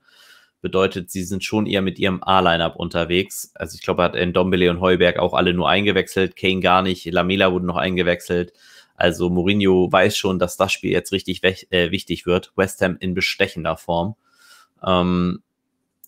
Bedeutet, 0.63 1.11
sie 1.11 1.25
sind 1.25 1.43
schon 1.43 1.65
eher 1.65 1.81
mit 1.81 1.99
ihrem 1.99 2.23
A-Line-Up 2.23 2.77
unterwegs. 2.77 3.51
Also 3.53 3.75
ich 3.75 3.81
glaube, 3.81 4.01
hat 4.01 4.15
Ndombele 4.15 4.71
und 4.71 4.79
Heuberg 4.79 5.19
auch 5.19 5.33
alle 5.33 5.53
nur 5.53 5.69
eingewechselt, 5.69 6.37
Kane 6.37 6.61
gar 6.61 6.81
nicht, 6.81 7.05
Lamela 7.11 7.51
wurde 7.51 7.65
noch 7.65 7.75
eingewechselt. 7.75 8.53
Also 8.95 9.29
Mourinho 9.29 9.91
weiß 9.91 10.15
schon, 10.15 10.39
dass 10.39 10.55
das 10.55 10.71
Spiel 10.71 10.91
jetzt 10.91 11.11
richtig 11.11 11.43
äh, 11.43 11.91
wichtig 11.91 12.25
wird. 12.25 12.53
West 12.55 12.81
Ham 12.81 12.95
in 13.01 13.13
bestechender 13.13 13.75
Form. 13.75 14.15
Ähm, 14.81 15.43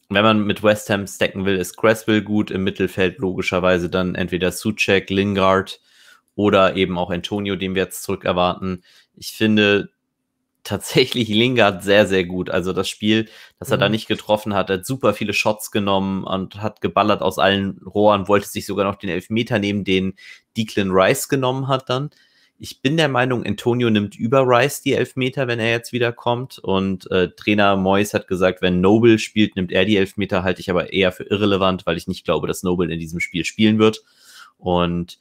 wenn 0.07 0.23
man 0.23 0.45
mit 0.45 0.63
West 0.63 0.89
Ham 0.89 1.05
stacken 1.05 1.43
will, 1.43 1.57
ist 1.57 1.75
Cresswell 1.75 2.21
gut. 2.21 2.49
Im 2.49 2.63
Mittelfeld 2.63 3.17
logischerweise 3.17 3.89
dann 3.89 4.15
entweder 4.15 4.53
Suchek, 4.53 5.09
Lingard 5.09 5.81
oder 6.35 6.77
eben 6.77 6.97
auch 6.97 7.09
Antonio, 7.09 7.57
den 7.57 7.75
wir 7.75 7.83
jetzt 7.83 8.03
zurück 8.03 8.23
erwarten. 8.23 8.83
Ich 9.15 9.33
finde 9.33 9.89
tatsächlich 10.65 11.29
Lingard 11.29 11.83
sehr, 11.83 12.05
sehr 12.07 12.25
gut. 12.25 12.49
Also 12.49 12.73
das 12.73 12.89
Spiel, 12.89 13.29
das 13.59 13.71
er 13.71 13.77
mhm. 13.77 13.81
da 13.81 13.89
nicht 13.89 14.07
getroffen 14.07 14.53
hat, 14.53 14.69
hat 14.69 14.85
super 14.85 15.13
viele 15.13 15.33
Shots 15.33 15.71
genommen 15.71 16.25
und 16.25 16.61
hat 16.61 16.81
geballert 16.81 17.21
aus 17.21 17.39
allen 17.39 17.79
Rohren, 17.85 18.27
wollte 18.27 18.47
sich 18.47 18.65
sogar 18.65 18.85
noch 18.85 18.95
den 18.95 19.09
Elfmeter 19.09 19.59
nehmen, 19.59 19.85
den 19.85 20.15
Declan 20.57 20.91
Rice 20.91 21.29
genommen 21.29 21.67
hat 21.69 21.89
dann. 21.89 22.09
Ich 22.57 22.81
bin 22.81 22.95
der 22.95 23.09
Meinung, 23.09 23.45
Antonio 23.45 23.89
nimmt 23.89 24.15
über 24.15 24.43
Rice 24.45 24.81
die 24.81 24.93
Elfmeter, 24.93 25.47
wenn 25.47 25.59
er 25.59 25.71
jetzt 25.71 25.91
wieder 25.91 26.13
kommt. 26.13 26.57
Und 26.57 27.09
äh, 27.11 27.29
Trainer 27.35 27.75
Moyes 27.75 28.13
hat 28.13 28.27
gesagt, 28.27 28.61
wenn 28.61 28.79
Noble 28.79 29.19
spielt, 29.19 29.57
nimmt 29.57 29.73
er 29.73 29.83
die 29.83 29.97
Elfmeter, 29.97 30.43
halte 30.43 30.61
ich 30.61 30.69
aber 30.69 30.93
eher 30.93 31.11
für 31.11 31.23
irrelevant, 31.23 31.85
weil 31.85 31.97
ich 31.97 32.07
nicht 32.07 32.23
glaube, 32.23 32.47
dass 32.47 32.63
Noble 32.63 32.91
in 32.91 32.99
diesem 32.99 33.19
Spiel 33.19 33.43
spielen 33.43 33.77
wird. 33.77 34.03
Und 34.57 35.19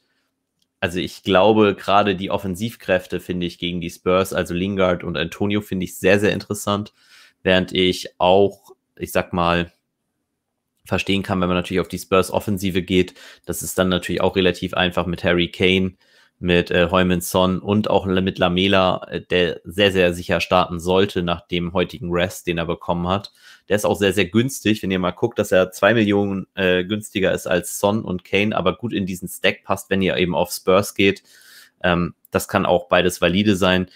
also 0.79 0.99
ich 0.99 1.23
glaube, 1.23 1.75
gerade 1.75 2.15
die 2.15 2.31
Offensivkräfte 2.31 3.19
finde 3.19 3.45
ich 3.47 3.57
gegen 3.57 3.81
die 3.81 3.89
Spurs, 3.89 4.33
also 4.33 4.53
Lingard 4.53 5.03
und 5.03 5.17
Antonio, 5.17 5.61
finde 5.61 5.85
ich 5.85 5.97
sehr, 5.97 6.19
sehr 6.19 6.33
interessant. 6.33 6.93
während 7.43 7.71
ich 7.73 8.09
auch, 8.19 8.71
ich 8.97 9.11
sag 9.11 9.33
mal, 9.33 9.71
verstehen 10.85 11.23
kann, 11.23 11.41
wenn 11.41 11.47
man 11.47 11.57
natürlich 11.57 11.81
auf 11.81 11.87
die 11.87 11.99
Spurs-Offensive 11.99 12.81
geht. 12.83 13.15
Das 13.45 13.63
ist 13.63 13.77
dann 13.77 13.89
natürlich 13.89 14.21
auch 14.21 14.35
relativ 14.35 14.73
einfach 14.73 15.05
mit 15.05 15.23
Harry 15.23 15.49
Kane, 15.51 15.95
mit 16.39 16.69
äh, 16.71 16.89
Heumann 16.91 17.21
Son 17.21 17.59
und 17.59 17.89
auch 17.89 18.05
mit 18.05 18.37
Lamela, 18.39 19.07
äh, 19.09 19.21
der 19.21 19.61
sehr, 19.63 19.91
sehr 19.91 20.13
sicher 20.13 20.41
starten 20.41 20.79
sollte 20.79 21.23
nach 21.23 21.47
dem 21.47 21.73
heutigen 21.73 22.11
Rest, 22.11 22.47
den 22.47 22.57
er 22.57 22.65
bekommen 22.65 23.07
hat. 23.07 23.31
Der 23.69 23.75
ist 23.75 23.85
auch 23.85 23.97
sehr, 23.97 24.13
sehr 24.13 24.25
günstig, 24.25 24.83
wenn 24.83 24.91
ihr 24.91 24.99
mal 24.99 25.11
guckt, 25.11 25.39
dass 25.39 25.51
er 25.51 25.71
zwei 25.71 25.93
Millionen 25.93 26.47
äh, 26.55 26.83
günstiger 26.83 27.31
ist 27.31 27.47
als 27.47 27.79
Son 27.79 28.03
und 28.03 28.23
Kane, 28.23 28.55
aber 28.55 28.77
gut 28.77 28.93
in 28.93 29.05
diesen 29.05 29.27
Stack 29.27 29.63
passt, 29.63 29.89
wenn 29.89 30.01
ihr 30.01 30.17
eben 30.17 30.35
auf 30.35 30.51
Spurs 30.51 30.93
geht. 30.93 31.23
Ähm, 31.83 32.15
das 32.31 32.47
kann 32.47 32.65
auch 32.65 32.87
beides 32.87 33.21
valide 33.21 33.55
sein 33.55 33.89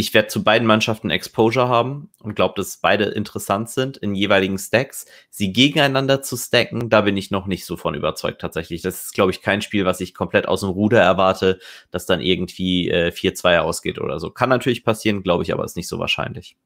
ich 0.00 0.14
werde 0.14 0.28
zu 0.28 0.42
beiden 0.42 0.66
Mannschaften 0.66 1.10
Exposure 1.10 1.68
haben 1.68 2.08
und 2.22 2.34
glaube, 2.34 2.54
dass 2.56 2.78
beide 2.78 3.04
interessant 3.04 3.68
sind 3.68 3.98
in 3.98 4.14
jeweiligen 4.14 4.56
Stacks. 4.56 5.04
Sie 5.28 5.52
gegeneinander 5.52 6.22
zu 6.22 6.38
stacken, 6.38 6.88
da 6.88 7.02
bin 7.02 7.18
ich 7.18 7.30
noch 7.30 7.46
nicht 7.46 7.66
so 7.66 7.76
von 7.76 7.94
überzeugt 7.94 8.40
tatsächlich. 8.40 8.80
Das 8.80 9.04
ist, 9.04 9.12
glaube 9.12 9.30
ich, 9.30 9.42
kein 9.42 9.60
Spiel, 9.60 9.84
was 9.84 10.00
ich 10.00 10.14
komplett 10.14 10.48
aus 10.48 10.60
dem 10.60 10.70
Ruder 10.70 11.02
erwarte, 11.02 11.58
dass 11.90 12.06
dann 12.06 12.22
irgendwie 12.22 12.88
äh, 12.88 13.12
4-2 13.12 13.58
ausgeht 13.58 13.98
oder 13.98 14.18
so. 14.18 14.30
Kann 14.30 14.48
natürlich 14.48 14.84
passieren, 14.84 15.22
glaube 15.22 15.42
ich, 15.42 15.52
aber 15.52 15.64
ist 15.64 15.76
nicht 15.76 15.88
so 15.88 15.98
wahrscheinlich. 15.98 16.56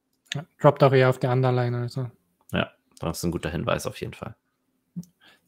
Droppt 0.60 0.82
auch 0.82 0.92
eher 0.92 1.10
auf 1.10 1.18
die 1.18 1.26
Underline 1.26 1.76
also. 1.76 2.10
Ja, 2.52 2.70
das 3.00 3.18
ist 3.18 3.24
ein 3.24 3.30
guter 3.30 3.50
Hinweis 3.50 3.86
auf 3.86 4.00
jeden 4.00 4.14
Fall. 4.14 4.34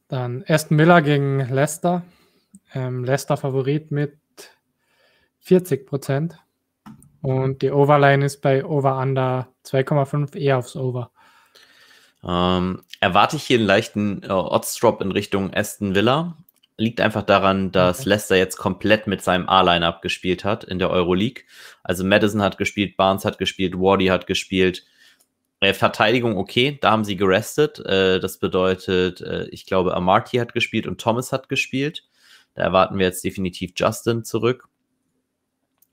Dann 0.08 0.44
Aston 0.46 0.76
Miller 0.76 1.02
gegen 1.02 1.40
Leicester. 1.40 2.02
Ähm, 2.74 3.04
Leicester 3.04 3.36
Favorit 3.36 3.90
mit 3.90 4.18
40 5.40 5.86
Prozent. 5.86 6.38
Und 7.22 7.62
die 7.62 7.70
Overline 7.70 8.24
ist 8.24 8.40
bei 8.40 8.64
Over-Under 8.64 9.48
2,5 9.64 10.36
eher 10.36 10.58
aufs 10.58 10.76
Over. 10.76 11.10
Ähm, 12.22 12.82
erwarte 13.00 13.36
ich 13.36 13.44
hier 13.44 13.58
einen 13.58 13.66
leichten 13.66 14.22
äh, 14.22 14.28
Odds-Drop 14.28 15.00
in 15.00 15.12
Richtung 15.12 15.52
Aston 15.54 15.94
Villa. 15.94 16.36
Liegt 16.78 17.00
einfach 17.00 17.22
daran, 17.22 17.72
dass 17.72 18.00
okay. 18.00 18.10
Leicester 18.10 18.36
jetzt 18.36 18.56
komplett 18.56 19.06
mit 19.06 19.22
seinem 19.22 19.48
A-Line-Up 19.48 20.02
gespielt 20.02 20.44
hat 20.44 20.64
in 20.64 20.78
der 20.78 20.90
Euroleague. 20.90 21.44
Also 21.82 22.04
Madison 22.04 22.42
hat 22.42 22.58
gespielt, 22.58 22.96
Barnes 22.96 23.24
hat 23.24 23.38
gespielt, 23.38 23.74
Wardy 23.78 24.06
hat 24.06 24.26
gespielt. 24.26 24.84
Äh, 25.60 25.72
Verteidigung 25.72 26.36
okay, 26.36 26.78
da 26.80 26.90
haben 26.90 27.04
sie 27.04 27.16
gerestet. 27.16 27.78
Äh, 27.78 28.20
das 28.20 28.38
bedeutet, 28.38 29.22
äh, 29.22 29.46
ich 29.50 29.64
glaube, 29.64 29.94
Amarty 29.94 30.36
hat 30.36 30.52
gespielt 30.52 30.86
und 30.86 31.00
Thomas 31.00 31.32
hat 31.32 31.48
gespielt. 31.48 32.04
Da 32.54 32.62
erwarten 32.62 32.98
wir 32.98 33.06
jetzt 33.06 33.24
definitiv 33.24 33.72
Justin 33.76 34.24
zurück. 34.24 34.68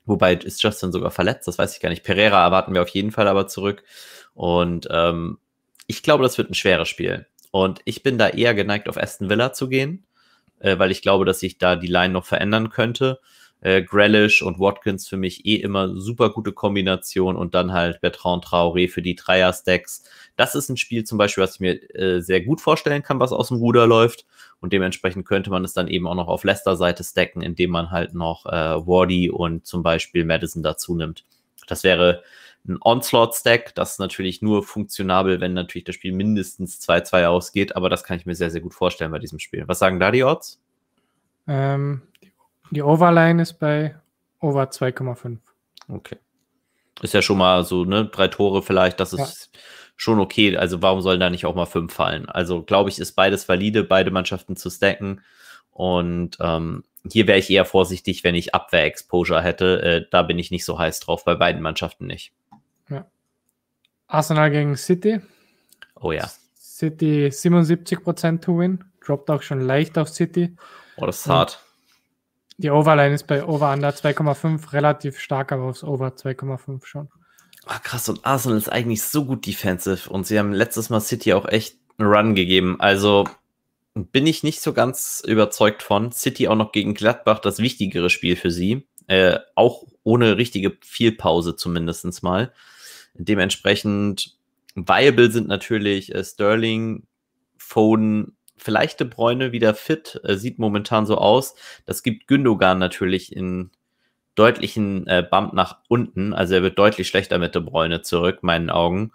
Wobei 0.06 0.34
ist 0.34 0.62
Justin 0.62 0.92
sogar 0.92 1.10
verletzt, 1.10 1.48
das 1.48 1.58
weiß 1.58 1.74
ich 1.74 1.80
gar 1.80 1.88
nicht. 1.88 2.04
Pereira 2.04 2.44
erwarten 2.44 2.74
wir 2.74 2.82
auf 2.82 2.88
jeden 2.88 3.10
Fall 3.10 3.26
aber 3.26 3.46
zurück. 3.46 3.84
Und 4.34 4.86
ähm, 4.90 5.38
ich 5.86 6.02
glaube, 6.02 6.22
das 6.22 6.36
wird 6.36 6.50
ein 6.50 6.54
schweres 6.54 6.88
Spiel. 6.88 7.26
Und 7.50 7.80
ich 7.84 8.02
bin 8.02 8.18
da 8.18 8.28
eher 8.28 8.54
geneigt, 8.54 8.88
auf 8.88 8.98
Aston 8.98 9.30
Villa 9.30 9.52
zu 9.52 9.68
gehen, 9.68 10.06
äh, 10.64 10.78
weil 10.78 10.90
ich 10.90 11.02
glaube, 11.02 11.24
dass 11.24 11.40
sich 11.40 11.58
da 11.58 11.76
die 11.76 11.86
Line 11.86 12.12
noch 12.14 12.24
verändern 12.24 12.70
könnte. 12.70 13.20
Äh, 13.60 13.82
Grealish 13.82 14.42
und 14.42 14.58
Watkins 14.58 15.06
für 15.06 15.16
mich 15.16 15.46
eh 15.46 15.56
immer 15.56 15.94
super 16.00 16.30
gute 16.30 16.52
Kombination 16.52 17.36
und 17.36 17.54
dann 17.54 17.72
halt 17.72 18.00
Bertrand 18.00 18.44
Traoré 18.44 18.90
für 18.90 19.02
die 19.02 19.14
Dreier-Stacks. 19.14 20.04
Das 20.36 20.54
ist 20.54 20.70
ein 20.70 20.76
Spiel 20.76 21.04
zum 21.04 21.18
Beispiel, 21.18 21.44
was 21.44 21.54
ich 21.54 21.60
mir 21.60 21.94
äh, 21.94 22.20
sehr 22.20 22.40
gut 22.40 22.60
vorstellen 22.60 23.02
kann, 23.02 23.20
was 23.20 23.32
aus 23.32 23.48
dem 23.48 23.58
Ruder 23.58 23.86
läuft. 23.86 24.24
Und 24.60 24.72
dementsprechend 24.72 25.26
könnte 25.26 25.50
man 25.50 25.64
es 25.64 25.74
dann 25.74 25.88
eben 25.88 26.06
auch 26.06 26.14
noch 26.14 26.28
auf 26.28 26.44
Leicester-Seite 26.44 27.04
stacken, 27.04 27.42
indem 27.42 27.70
man 27.70 27.90
halt 27.90 28.14
noch 28.14 28.46
äh, 28.46 28.50
Wardy 28.86 29.30
und 29.30 29.66
zum 29.66 29.82
Beispiel 29.82 30.24
Madison 30.24 30.62
dazu 30.62 30.94
nimmt. 30.96 31.24
Das 31.66 31.84
wäre 31.84 32.22
ein 32.66 32.78
Onslaught-Stack, 32.80 33.74
das 33.74 33.92
ist 33.92 33.98
natürlich 33.98 34.40
nur 34.40 34.62
funktionabel, 34.62 35.40
wenn 35.40 35.52
natürlich 35.52 35.84
das 35.84 35.94
Spiel 35.94 36.12
mindestens 36.12 36.80
2-2 36.80 37.26
ausgeht, 37.26 37.76
aber 37.76 37.90
das 37.90 38.04
kann 38.04 38.16
ich 38.18 38.26
mir 38.26 38.34
sehr, 38.34 38.50
sehr 38.50 38.60
gut 38.60 38.74
vorstellen 38.74 39.10
bei 39.10 39.18
diesem 39.18 39.38
Spiel. 39.38 39.64
Was 39.66 39.78
sagen 39.78 40.00
da 40.00 40.10
die 40.10 40.24
Odds? 40.24 40.60
Ähm, 41.46 42.02
die 42.70 42.82
Overline 42.82 43.42
ist 43.42 43.54
bei 43.54 43.96
Over 44.40 44.64
2,5. 44.64 45.38
Okay. 45.88 46.16
Ist 47.02 47.12
ja 47.12 47.22
schon 47.22 47.38
mal 47.38 47.64
so, 47.64 47.84
ne, 47.84 48.06
drei 48.06 48.28
Tore 48.28 48.62
vielleicht, 48.62 49.00
das 49.00 49.12
ist 49.12 49.50
ja 49.52 49.60
schon 49.96 50.20
okay. 50.20 50.56
Also 50.56 50.82
warum 50.82 51.00
sollen 51.00 51.20
da 51.20 51.30
nicht 51.30 51.46
auch 51.46 51.54
mal 51.54 51.66
fünf 51.66 51.92
fallen? 51.92 52.28
Also 52.28 52.62
glaube 52.62 52.90
ich, 52.90 52.98
ist 52.98 53.12
beides 53.12 53.48
valide, 53.48 53.84
beide 53.84 54.10
Mannschaften 54.10 54.56
zu 54.56 54.70
stacken. 54.70 55.20
Und 55.70 56.36
ähm, 56.40 56.84
hier 57.10 57.26
wäre 57.26 57.38
ich 57.38 57.50
eher 57.50 57.64
vorsichtig, 57.64 58.24
wenn 58.24 58.34
ich 58.34 58.54
Abwehr-Exposure 58.54 59.42
hätte. 59.42 59.82
Äh, 59.82 60.06
da 60.10 60.22
bin 60.22 60.38
ich 60.38 60.50
nicht 60.50 60.64
so 60.64 60.78
heiß 60.78 61.00
drauf, 61.00 61.24
bei 61.24 61.34
beiden 61.34 61.62
Mannschaften 61.62 62.06
nicht. 62.06 62.32
Arsenal 64.14 64.50
gegen 64.50 64.76
City. 64.76 65.20
Oh 66.00 66.12
ja. 66.12 66.30
City 66.58 67.26
77% 67.26 68.40
to 68.40 68.58
win. 68.58 68.84
Droppt 69.04 69.30
auch 69.30 69.42
schon 69.42 69.60
leicht 69.60 69.98
auf 69.98 70.08
City. 70.08 70.56
Oh, 70.96 71.06
das 71.06 71.20
ist 71.20 71.26
Und 71.26 71.32
hart. 71.32 71.60
Die 72.56 72.70
Overline 72.70 73.14
ist 73.14 73.26
bei 73.26 73.44
Over 73.44 73.72
Under 73.72 73.90
2,5 73.90 74.72
relativ 74.72 75.18
stark, 75.18 75.50
aber 75.50 75.64
aufs 75.64 75.82
Over 75.82 76.08
2,5 76.08 76.86
schon. 76.86 77.08
Ach, 77.66 77.82
krass, 77.82 78.08
und 78.08 78.24
Arsenal 78.24 78.58
ist 78.58 78.70
eigentlich 78.70 79.02
so 79.02 79.24
gut 79.24 79.46
defensive 79.46 80.08
und 80.08 80.26
sie 80.26 80.38
haben 80.38 80.52
letztes 80.52 80.90
Mal 80.90 81.00
City 81.00 81.32
auch 81.32 81.46
echt 81.46 81.76
einen 81.98 82.08
Run 82.08 82.34
gegeben. 82.34 82.76
Also 82.78 83.24
bin 83.94 84.26
ich 84.26 84.42
nicht 84.42 84.60
so 84.60 84.72
ganz 84.72 85.22
überzeugt 85.26 85.82
von. 85.82 86.12
City 86.12 86.48
auch 86.48 86.56
noch 86.56 86.72
gegen 86.72 86.94
Gladbach 86.94 87.40
das 87.40 87.58
wichtigere 87.58 88.10
Spiel 88.10 88.36
für 88.36 88.50
sie. 88.50 88.86
Äh, 89.06 89.38
auch 89.54 89.84
ohne 90.02 90.36
richtige 90.36 90.76
Vielpause 90.82 91.56
zumindest 91.56 92.22
mal. 92.22 92.52
Dementsprechend 93.14 94.36
viable 94.74 95.30
sind 95.30 95.48
natürlich 95.48 96.14
äh, 96.14 96.24
Sterling, 96.24 97.06
Foden, 97.56 98.36
vielleicht 98.56 99.00
De 99.00 99.06
Bruyne 99.06 99.52
wieder 99.52 99.74
fit, 99.74 100.20
äh, 100.24 100.36
sieht 100.36 100.58
momentan 100.58 101.06
so 101.06 101.18
aus. 101.18 101.54
Das 101.86 102.02
gibt 102.02 102.26
Gündogan 102.26 102.78
natürlich 102.78 103.34
in 103.34 103.70
deutlichen 104.34 105.06
äh, 105.06 105.26
Bump 105.28 105.52
nach 105.52 105.78
unten. 105.88 106.32
Also 106.32 106.54
er 106.54 106.62
wird 106.62 106.78
deutlich 106.78 107.08
schlechter 107.08 107.38
mit 107.38 107.54
De 107.54 107.62
Bruyne 107.62 108.02
zurück, 108.02 108.42
meinen 108.42 108.70
Augen. 108.70 109.12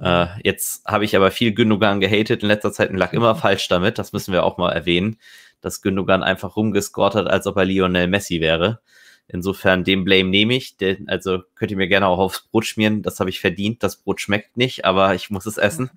Äh, 0.00 0.26
jetzt 0.44 0.86
habe 0.86 1.04
ich 1.04 1.16
aber 1.16 1.30
viel 1.30 1.52
Gündogan 1.52 2.00
gehatet 2.00 2.42
in 2.42 2.48
letzter 2.48 2.72
Zeit 2.72 2.90
und 2.90 2.96
lag 2.96 3.12
immer 3.12 3.34
falsch 3.34 3.68
damit. 3.68 3.98
Das 3.98 4.12
müssen 4.12 4.32
wir 4.32 4.44
auch 4.44 4.58
mal 4.58 4.72
erwähnen, 4.72 5.18
dass 5.60 5.82
Gündogan 5.82 6.22
einfach 6.22 6.56
rumgescored 6.56 7.14
hat, 7.14 7.26
als 7.26 7.46
ob 7.46 7.56
er 7.56 7.64
Lionel 7.64 8.06
Messi 8.06 8.40
wäre. 8.40 8.80
Insofern 9.32 9.84
den 9.84 10.04
Blame 10.04 10.28
nehme 10.28 10.56
ich. 10.56 10.76
Den, 10.76 11.08
also 11.08 11.40
könnt 11.54 11.70
ihr 11.70 11.76
mir 11.76 11.88
gerne 11.88 12.06
auch 12.06 12.18
aufs 12.18 12.42
Brot 12.42 12.66
schmieren. 12.66 13.02
Das 13.02 13.20
habe 13.20 13.30
ich 13.30 13.40
verdient. 13.40 13.82
Das 13.82 13.96
Brot 13.96 14.20
schmeckt 14.20 14.56
nicht, 14.56 14.84
aber 14.84 15.14
ich 15.14 15.30
muss 15.30 15.46
es 15.46 15.56
essen. 15.56 15.90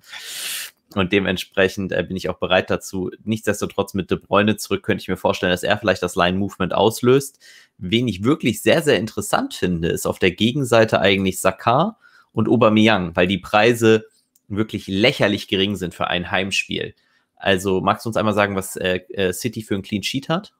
Und 0.94 1.12
dementsprechend 1.12 1.90
äh, 1.90 2.04
bin 2.04 2.16
ich 2.16 2.28
auch 2.28 2.38
bereit 2.38 2.70
dazu. 2.70 3.10
Nichtsdestotrotz 3.24 3.94
mit 3.94 4.10
De 4.10 4.18
Bruyne 4.18 4.56
zurück 4.56 4.84
könnte 4.84 5.02
ich 5.02 5.08
mir 5.08 5.16
vorstellen, 5.16 5.50
dass 5.50 5.64
er 5.64 5.76
vielleicht 5.78 6.02
das 6.02 6.14
Line-Movement 6.14 6.72
auslöst. 6.72 7.40
Wen 7.78 8.06
ich 8.06 8.22
wirklich 8.22 8.62
sehr, 8.62 8.82
sehr 8.82 8.98
interessant 8.98 9.54
finde, 9.54 9.88
ist 9.88 10.06
auf 10.06 10.20
der 10.20 10.30
Gegenseite 10.30 11.00
eigentlich 11.00 11.40
Sakar 11.40 11.98
und 12.32 12.48
Aubameyang, 12.48 13.16
weil 13.16 13.26
die 13.26 13.38
Preise 13.38 14.06
wirklich 14.46 14.86
lächerlich 14.86 15.48
gering 15.48 15.74
sind 15.74 15.94
für 15.94 16.06
ein 16.06 16.30
Heimspiel. 16.30 16.94
Also 17.34 17.80
magst 17.80 18.04
du 18.04 18.10
uns 18.10 18.16
einmal 18.16 18.34
sagen, 18.34 18.54
was 18.54 18.76
äh, 18.76 19.00
äh 19.12 19.32
City 19.32 19.62
für 19.62 19.74
ein 19.74 19.82
Clean 19.82 20.02
Sheet 20.02 20.28
hat? 20.28 20.54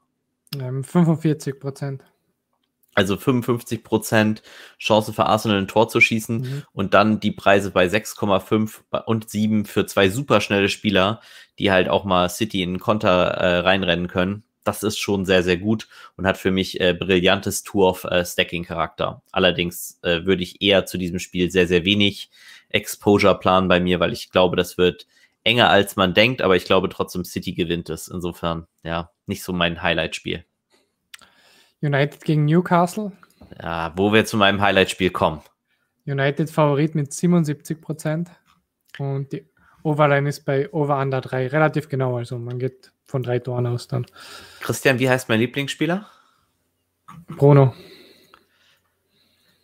45 0.52 1.54
ähm, 1.54 1.61
Prozent 1.61 2.02
also 2.95 3.17
55 3.17 3.83
Prozent 3.83 4.43
Chance 4.79 5.13
für 5.13 5.27
Arsenal 5.27 5.59
ein 5.59 5.69
Tor 5.69 5.89
zu 5.89 6.01
schießen 6.01 6.39
mhm. 6.39 6.63
und 6.73 6.95
dann 6.95 7.21
die 7.21 7.33
Preise 7.33 7.71
bei 7.71 7.87
6,5 7.87 9.05
und 9.07 9.29
7 9.29 9.65
für 9.65 9.87
zwei 9.87 10.09
superschnelle 10.09 10.69
Spieler, 10.69 11.21
die 11.59 11.71
halt 11.71 11.89
auch 11.89 12.05
mal 12.05 12.29
City 12.29 12.63
in 12.63 12.75
den 12.75 12.81
Konter 12.81 13.11
äh, 13.11 13.59
reinrennen 13.59 14.09
können. 14.09 14.45
Das 14.65 14.83
ist 14.83 14.99
schon 14.99 15.27
sehr, 15.27 15.43
sehr 15.43 15.59
gut 15.59 15.89
und 16.17 16.27
hat 16.27 16.39
für 16.39 16.51
mich 16.51 16.81
äh, 16.81 16.95
brillantes 16.95 17.65
Tour 17.65 17.91
of 17.91 18.05
äh, 18.05 18.25
Stacking-Charakter. 18.25 19.23
Allerdings 19.31 19.99
äh, 20.03 20.25
würde 20.25 20.43
ich 20.43 20.63
eher 20.63 20.87
zu 20.87 20.97
diesem 20.97 21.19
Spiel 21.19 21.51
sehr, 21.51 21.67
sehr 21.67 21.85
wenig 21.85 22.31
Exposure 22.71 23.39
planen 23.39 23.69
bei 23.69 23.79
mir, 23.79 24.01
weil 24.01 24.13
ich 24.13 24.31
glaube, 24.31 24.57
das 24.57 24.79
wird 24.79 25.07
enger 25.45 25.69
als 25.69 25.97
man 25.97 26.15
denkt, 26.15 26.41
aber 26.41 26.57
ich 26.57 26.65
glaube 26.65 26.89
trotzdem 26.89 27.25
City 27.25 27.53
gewinnt 27.53 27.91
es. 27.91 28.09
Insofern, 28.09 28.67
ja, 28.83 29.11
nicht 29.27 29.43
so 29.45 29.53
mein 29.53 29.83
Highlight-Spiel. 29.83 30.45
United 31.85 32.25
gegen 32.25 32.45
Newcastle. 32.47 33.12
Ja, 33.62 33.93
wo 33.97 34.12
wir 34.12 34.25
zu 34.25 34.37
meinem 34.37 34.61
Highlight-Spiel 34.61 35.11
kommen. 35.11 35.43
United 36.07 36.50
Favorit 36.50 36.95
mit 36.95 37.12
77 37.12 37.81
Prozent 37.81 38.31
und 38.99 39.33
die 39.33 39.47
Overline 39.83 40.29
ist 40.29 40.45
bei 40.45 40.73
Over 40.73 40.99
Under 40.99 41.21
3 41.21 41.49
relativ 41.49 41.88
genau, 41.88 42.17
also 42.17 42.38
man 42.38 42.59
geht 42.59 42.93
von 43.05 43.23
drei 43.23 43.38
Toren 43.38 43.67
aus 43.67 43.87
dann. 43.87 44.07
Christian, 44.61 44.99
wie 44.99 45.09
heißt 45.09 45.29
mein 45.29 45.41
Lieblingsspieler? 45.41 46.07
Bruno. 47.37 47.75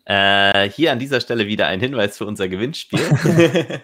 Äh, 0.05 0.69
hier 0.69 0.91
an 0.91 0.99
dieser 0.99 1.21
Stelle 1.21 1.47
wieder 1.47 1.67
ein 1.67 1.79
Hinweis 1.79 2.17
für 2.17 2.25
unser 2.25 2.47
Gewinnspiel. 2.47 2.99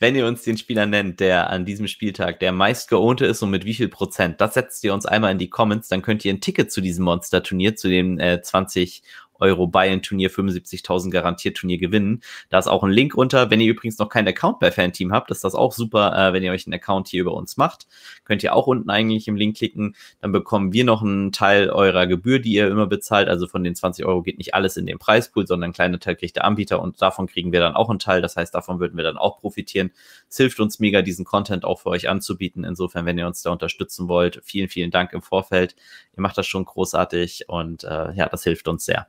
Wenn 0.00 0.16
ihr 0.16 0.26
uns 0.26 0.42
den 0.42 0.58
Spieler 0.58 0.86
nennt, 0.86 1.20
der 1.20 1.50
an 1.50 1.64
diesem 1.64 1.86
Spieltag 1.86 2.40
der 2.40 2.52
meistgeohnte 2.52 3.26
ist 3.26 3.42
und 3.42 3.50
mit 3.50 3.64
wie 3.64 3.74
viel 3.74 3.88
Prozent, 3.88 4.40
das 4.40 4.54
setzt 4.54 4.82
ihr 4.82 4.92
uns 4.92 5.06
einmal 5.06 5.32
in 5.32 5.38
die 5.38 5.50
Comments, 5.50 5.86
dann 5.88 6.02
könnt 6.02 6.24
ihr 6.24 6.32
ein 6.32 6.40
Ticket 6.40 6.72
zu 6.72 6.80
diesem 6.80 7.04
Monster-Turnier, 7.04 7.76
zu 7.76 7.88
dem 7.88 8.18
äh, 8.18 8.42
20 8.42 9.02
Euro 9.40 9.66
Buy-in-Turnier, 9.66 10.30
75.000 10.30 11.10
garantiert 11.10 11.56
Turnier 11.56 11.78
gewinnen. 11.78 12.22
Da 12.50 12.58
ist 12.58 12.66
auch 12.66 12.82
ein 12.82 12.90
Link 12.90 13.14
unter. 13.14 13.50
Wenn 13.50 13.60
ihr 13.60 13.70
übrigens 13.70 13.98
noch 13.98 14.08
keinen 14.08 14.28
Account 14.28 14.60
bei 14.60 14.70
Fanteam 14.70 15.12
habt, 15.12 15.30
ist 15.30 15.44
das 15.44 15.54
auch 15.54 15.72
super, 15.72 16.16
äh, 16.16 16.32
wenn 16.32 16.42
ihr 16.42 16.52
euch 16.52 16.66
einen 16.66 16.74
Account 16.74 17.08
hier 17.08 17.22
über 17.22 17.34
uns 17.34 17.56
macht. 17.56 17.86
Könnt 18.24 18.42
ihr 18.42 18.54
auch 18.54 18.66
unten 18.66 18.90
eigentlich 18.90 19.28
im 19.28 19.36
Link 19.36 19.56
klicken. 19.56 19.96
Dann 20.20 20.32
bekommen 20.32 20.72
wir 20.72 20.84
noch 20.84 21.02
einen 21.02 21.32
Teil 21.32 21.70
eurer 21.70 22.06
Gebühr, 22.06 22.38
die 22.38 22.52
ihr 22.52 22.68
immer 22.68 22.86
bezahlt. 22.86 23.28
Also 23.28 23.46
von 23.46 23.64
den 23.64 23.74
20 23.74 24.04
Euro 24.04 24.22
geht 24.22 24.38
nicht 24.38 24.54
alles 24.54 24.76
in 24.76 24.86
den 24.86 24.98
Preispool, 24.98 25.46
sondern 25.46 25.70
ein 25.70 25.74
kleiner 25.74 25.98
Teil 25.98 26.16
kriegt 26.16 26.36
der 26.36 26.44
Anbieter 26.44 26.80
und 26.80 27.00
davon 27.02 27.26
kriegen 27.26 27.52
wir 27.52 27.60
dann 27.60 27.74
auch 27.74 27.90
einen 27.90 27.98
Teil. 27.98 28.22
Das 28.22 28.36
heißt, 28.36 28.54
davon 28.54 28.80
würden 28.80 28.96
wir 28.96 29.04
dann 29.04 29.16
auch 29.16 29.38
profitieren. 29.38 29.90
Es 30.28 30.36
hilft 30.36 30.60
uns 30.60 30.78
mega, 30.78 31.02
diesen 31.02 31.24
Content 31.24 31.64
auch 31.64 31.80
für 31.80 31.90
euch 31.90 32.08
anzubieten. 32.08 32.64
Insofern, 32.64 33.06
wenn 33.06 33.18
ihr 33.18 33.26
uns 33.26 33.42
da 33.42 33.50
unterstützen 33.50 34.08
wollt, 34.08 34.40
vielen, 34.44 34.68
vielen 34.68 34.90
Dank 34.90 35.12
im 35.12 35.22
Vorfeld. 35.22 35.76
Ihr 36.16 36.22
macht 36.22 36.38
das 36.38 36.46
schon 36.46 36.64
großartig 36.64 37.48
und 37.48 37.84
äh, 37.84 38.12
ja, 38.12 38.28
das 38.28 38.44
hilft 38.44 38.68
uns 38.68 38.84
sehr. 38.84 39.06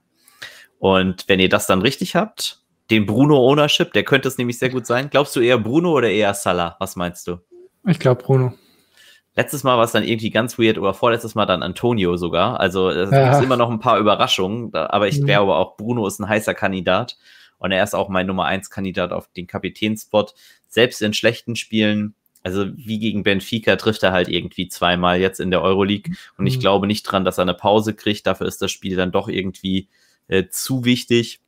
Und 0.85 1.23
wenn 1.27 1.39
ihr 1.39 1.49
das 1.49 1.65
dann 1.65 1.81
richtig 1.81 2.15
habt, 2.15 2.59
den 2.91 3.07
Bruno 3.07 3.37
Ownership, 3.37 3.91
der 3.93 4.03
könnte 4.03 4.27
es 4.27 4.37
nämlich 4.37 4.59
sehr 4.59 4.69
gut 4.69 4.85
sein. 4.85 5.09
Glaubst 5.09 5.35
du 5.35 5.39
eher 5.39 5.57
Bruno 5.57 5.91
oder 5.91 6.11
eher 6.11 6.35
Salah? 6.35 6.75
Was 6.77 6.95
meinst 6.95 7.25
du? 7.25 7.39
Ich 7.87 7.97
glaube 7.97 8.21
Bruno. 8.21 8.53
Letztes 9.35 9.63
Mal 9.63 9.77
war 9.77 9.85
es 9.85 9.93
dann 9.93 10.03
irgendwie 10.03 10.29
ganz 10.29 10.59
weird 10.59 10.77
oder 10.77 10.93
vorletztes 10.93 11.33
Mal 11.33 11.47
dann 11.47 11.63
Antonio 11.63 12.17
sogar. 12.17 12.59
Also 12.59 12.91
es 12.91 13.09
ja. 13.09 13.31
gibt 13.31 13.45
immer 13.45 13.57
noch 13.57 13.71
ein 13.71 13.79
paar 13.79 13.97
Überraschungen, 13.97 14.75
aber 14.75 15.07
ich 15.07 15.19
mhm. 15.19 15.25
glaube 15.25 15.55
auch, 15.55 15.75
Bruno 15.75 16.05
ist 16.05 16.19
ein 16.19 16.29
heißer 16.29 16.53
Kandidat 16.53 17.17
und 17.57 17.71
er 17.71 17.83
ist 17.83 17.95
auch 17.95 18.07
mein 18.07 18.27
Nummer 18.27 18.45
1 18.45 18.69
Kandidat 18.69 19.11
auf 19.11 19.27
den 19.35 19.47
Kapitänspot. 19.47 20.35
Selbst 20.67 21.01
in 21.01 21.15
schlechten 21.15 21.55
Spielen, 21.55 22.13
also 22.43 22.67
wie 22.75 22.99
gegen 22.99 23.23
Benfica 23.23 23.75
trifft 23.75 24.03
er 24.03 24.11
halt 24.11 24.27
irgendwie 24.27 24.67
zweimal 24.67 25.19
jetzt 25.19 25.39
in 25.39 25.49
der 25.49 25.63
Euroleague 25.63 26.13
und 26.37 26.45
ich 26.45 26.57
mhm. 26.57 26.61
glaube 26.61 26.85
nicht 26.85 27.01
dran, 27.01 27.25
dass 27.25 27.39
er 27.39 27.41
eine 27.41 27.55
Pause 27.55 27.95
kriegt. 27.95 28.27
Dafür 28.27 28.45
ist 28.45 28.61
das 28.61 28.69
Spiel 28.69 28.95
dann 28.95 29.11
doch 29.11 29.29
irgendwie 29.29 29.87
äh, 30.27 30.47
zu 30.49 30.85
wichtig. 30.85 31.41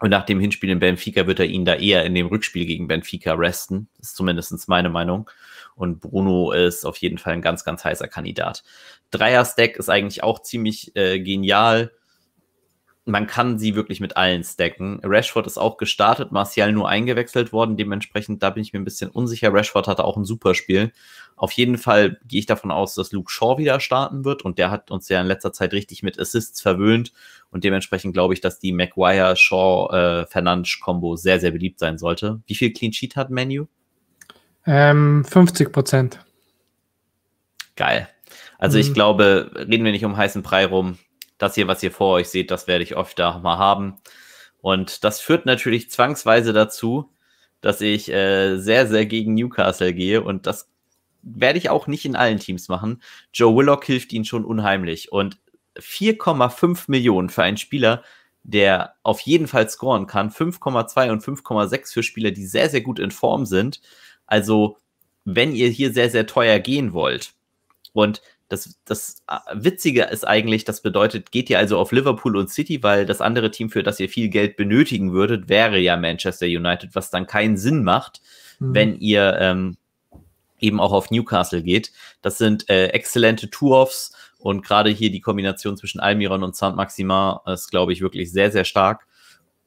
Und 0.00 0.10
nach 0.10 0.26
dem 0.26 0.40
Hinspiel 0.40 0.70
in 0.70 0.80
Benfica 0.80 1.26
wird 1.26 1.38
er 1.38 1.46
ihn 1.46 1.64
da 1.64 1.74
eher 1.74 2.04
in 2.04 2.14
dem 2.14 2.26
Rückspiel 2.26 2.66
gegen 2.66 2.88
Benfica 2.88 3.32
resten. 3.34 3.88
Das 3.96 4.08
ist 4.08 4.16
zumindest 4.16 4.68
meine 4.68 4.90
Meinung. 4.90 5.30
Und 5.76 6.00
Bruno 6.00 6.52
ist 6.52 6.84
auf 6.84 6.96
jeden 6.98 7.18
Fall 7.18 7.32
ein 7.32 7.42
ganz, 7.42 7.64
ganz 7.64 7.84
heißer 7.84 8.08
Kandidat. 8.08 8.64
Dreier-Stack 9.10 9.76
ist 9.76 9.88
eigentlich 9.88 10.22
auch 10.22 10.40
ziemlich 10.42 10.94
äh, 10.96 11.20
genial. 11.20 11.92
Man 13.06 13.26
kann 13.26 13.58
sie 13.58 13.74
wirklich 13.74 14.00
mit 14.00 14.16
allen 14.16 14.42
stacken. 14.44 14.98
Rashford 15.02 15.46
ist 15.46 15.58
auch 15.58 15.76
gestartet, 15.76 16.32
Martial 16.32 16.72
nur 16.72 16.88
eingewechselt 16.88 17.52
worden. 17.52 17.76
Dementsprechend, 17.76 18.42
da 18.42 18.48
bin 18.48 18.62
ich 18.62 18.72
mir 18.72 18.78
ein 18.78 18.84
bisschen 18.84 19.10
unsicher. 19.10 19.52
Rashford 19.52 19.88
hatte 19.88 20.04
auch 20.04 20.16
ein 20.16 20.24
super 20.24 20.54
Spiel. 20.54 20.90
Auf 21.36 21.52
jeden 21.52 21.76
Fall 21.76 22.18
gehe 22.26 22.40
ich 22.40 22.46
davon 22.46 22.70
aus, 22.70 22.94
dass 22.94 23.12
Luke 23.12 23.30
Shaw 23.30 23.58
wieder 23.58 23.78
starten 23.80 24.24
wird. 24.24 24.40
Und 24.42 24.56
der 24.56 24.70
hat 24.70 24.90
uns 24.90 25.10
ja 25.10 25.20
in 25.20 25.26
letzter 25.26 25.52
Zeit 25.52 25.74
richtig 25.74 26.02
mit 26.02 26.18
Assists 26.18 26.62
verwöhnt. 26.62 27.12
Und 27.50 27.64
dementsprechend 27.64 28.14
glaube 28.14 28.32
ich, 28.32 28.40
dass 28.40 28.58
die 28.58 28.72
Maguire-Shaw-Fernandes-Kombo 28.72 31.16
sehr, 31.16 31.40
sehr 31.40 31.50
beliebt 31.50 31.78
sein 31.78 31.98
sollte. 31.98 32.40
Wie 32.46 32.54
viel 32.54 32.72
Clean 32.72 32.92
Sheet 32.92 33.16
hat 33.16 33.28
Menu? 33.28 33.66
Ähm, 34.66 35.24
50 35.24 35.72
Prozent. 35.72 36.20
Geil. 37.76 38.08
Also 38.58 38.78
mhm. 38.78 38.80
ich 38.80 38.94
glaube, 38.94 39.50
reden 39.54 39.84
wir 39.84 39.92
nicht 39.92 40.04
um 40.04 40.16
heißen 40.16 40.42
Brei 40.42 40.66
rum. 40.66 40.98
Das 41.44 41.56
hier, 41.56 41.68
was 41.68 41.82
ihr 41.82 41.92
vor 41.92 42.14
euch 42.14 42.30
seht, 42.30 42.50
das 42.50 42.66
werde 42.68 42.84
ich 42.84 42.96
öfter 42.96 43.38
mal 43.40 43.58
haben. 43.58 43.98
Und 44.62 45.04
das 45.04 45.20
führt 45.20 45.44
natürlich 45.44 45.90
zwangsweise 45.90 46.54
dazu, 46.54 47.12
dass 47.60 47.82
ich 47.82 48.10
äh, 48.10 48.56
sehr, 48.56 48.86
sehr 48.86 49.04
gegen 49.04 49.34
Newcastle 49.34 49.92
gehe. 49.92 50.22
Und 50.22 50.46
das 50.46 50.70
werde 51.20 51.58
ich 51.58 51.68
auch 51.68 51.86
nicht 51.86 52.06
in 52.06 52.16
allen 52.16 52.38
Teams 52.38 52.70
machen. 52.70 53.02
Joe 53.34 53.54
Willock 53.54 53.84
hilft 53.84 54.14
ihnen 54.14 54.24
schon 54.24 54.46
unheimlich. 54.46 55.12
Und 55.12 55.36
4,5 55.76 56.84
Millionen 56.86 57.28
für 57.28 57.42
einen 57.42 57.58
Spieler, 57.58 58.02
der 58.42 58.94
auf 59.02 59.20
jeden 59.20 59.46
Fall 59.46 59.68
scoren 59.68 60.06
kann. 60.06 60.30
5,2 60.30 61.10
und 61.10 61.22
5,6 61.22 61.92
für 61.92 62.02
Spieler, 62.02 62.30
die 62.30 62.46
sehr, 62.46 62.70
sehr 62.70 62.80
gut 62.80 62.98
in 62.98 63.10
Form 63.10 63.44
sind. 63.44 63.82
Also, 64.24 64.78
wenn 65.26 65.54
ihr 65.54 65.68
hier 65.68 65.92
sehr, 65.92 66.08
sehr 66.08 66.26
teuer 66.26 66.58
gehen 66.58 66.94
wollt 66.94 67.34
und 67.94 68.20
das, 68.48 68.78
das 68.84 69.22
äh, 69.28 69.38
Witzige 69.54 70.02
ist 70.04 70.26
eigentlich, 70.26 70.64
das 70.64 70.82
bedeutet, 70.82 71.32
geht 71.32 71.48
ihr 71.48 71.58
also 71.58 71.78
auf 71.78 71.92
Liverpool 71.92 72.36
und 72.36 72.50
City, 72.50 72.82
weil 72.82 73.06
das 73.06 73.20
andere 73.20 73.50
Team, 73.50 73.70
für 73.70 73.82
das 73.82 73.98
ihr 73.98 74.08
viel 74.08 74.28
Geld 74.28 74.56
benötigen 74.56 75.12
würdet, 75.12 75.48
wäre 75.48 75.78
ja 75.78 75.96
Manchester 75.96 76.46
United, 76.46 76.94
was 76.94 77.10
dann 77.10 77.26
keinen 77.26 77.56
Sinn 77.56 77.82
macht, 77.82 78.20
mhm. 78.58 78.74
wenn 78.74 79.00
ihr 79.00 79.38
ähm, 79.40 79.76
eben 80.60 80.80
auch 80.80 80.92
auf 80.92 81.10
Newcastle 81.10 81.62
geht. 81.62 81.92
Das 82.20 82.36
sind 82.36 82.68
äh, 82.68 82.88
exzellente 82.88 83.48
Tour-Offs 83.48 84.12
und 84.38 84.62
gerade 84.62 84.90
hier 84.90 85.10
die 85.10 85.20
Kombination 85.20 85.76
zwischen 85.76 86.00
Almiron 86.00 86.42
und 86.42 86.54
Saint-Maximin 86.54 87.36
ist, 87.46 87.70
glaube 87.70 87.92
ich, 87.92 88.02
wirklich 88.02 88.30
sehr, 88.30 88.50
sehr 88.50 88.64
stark 88.64 89.06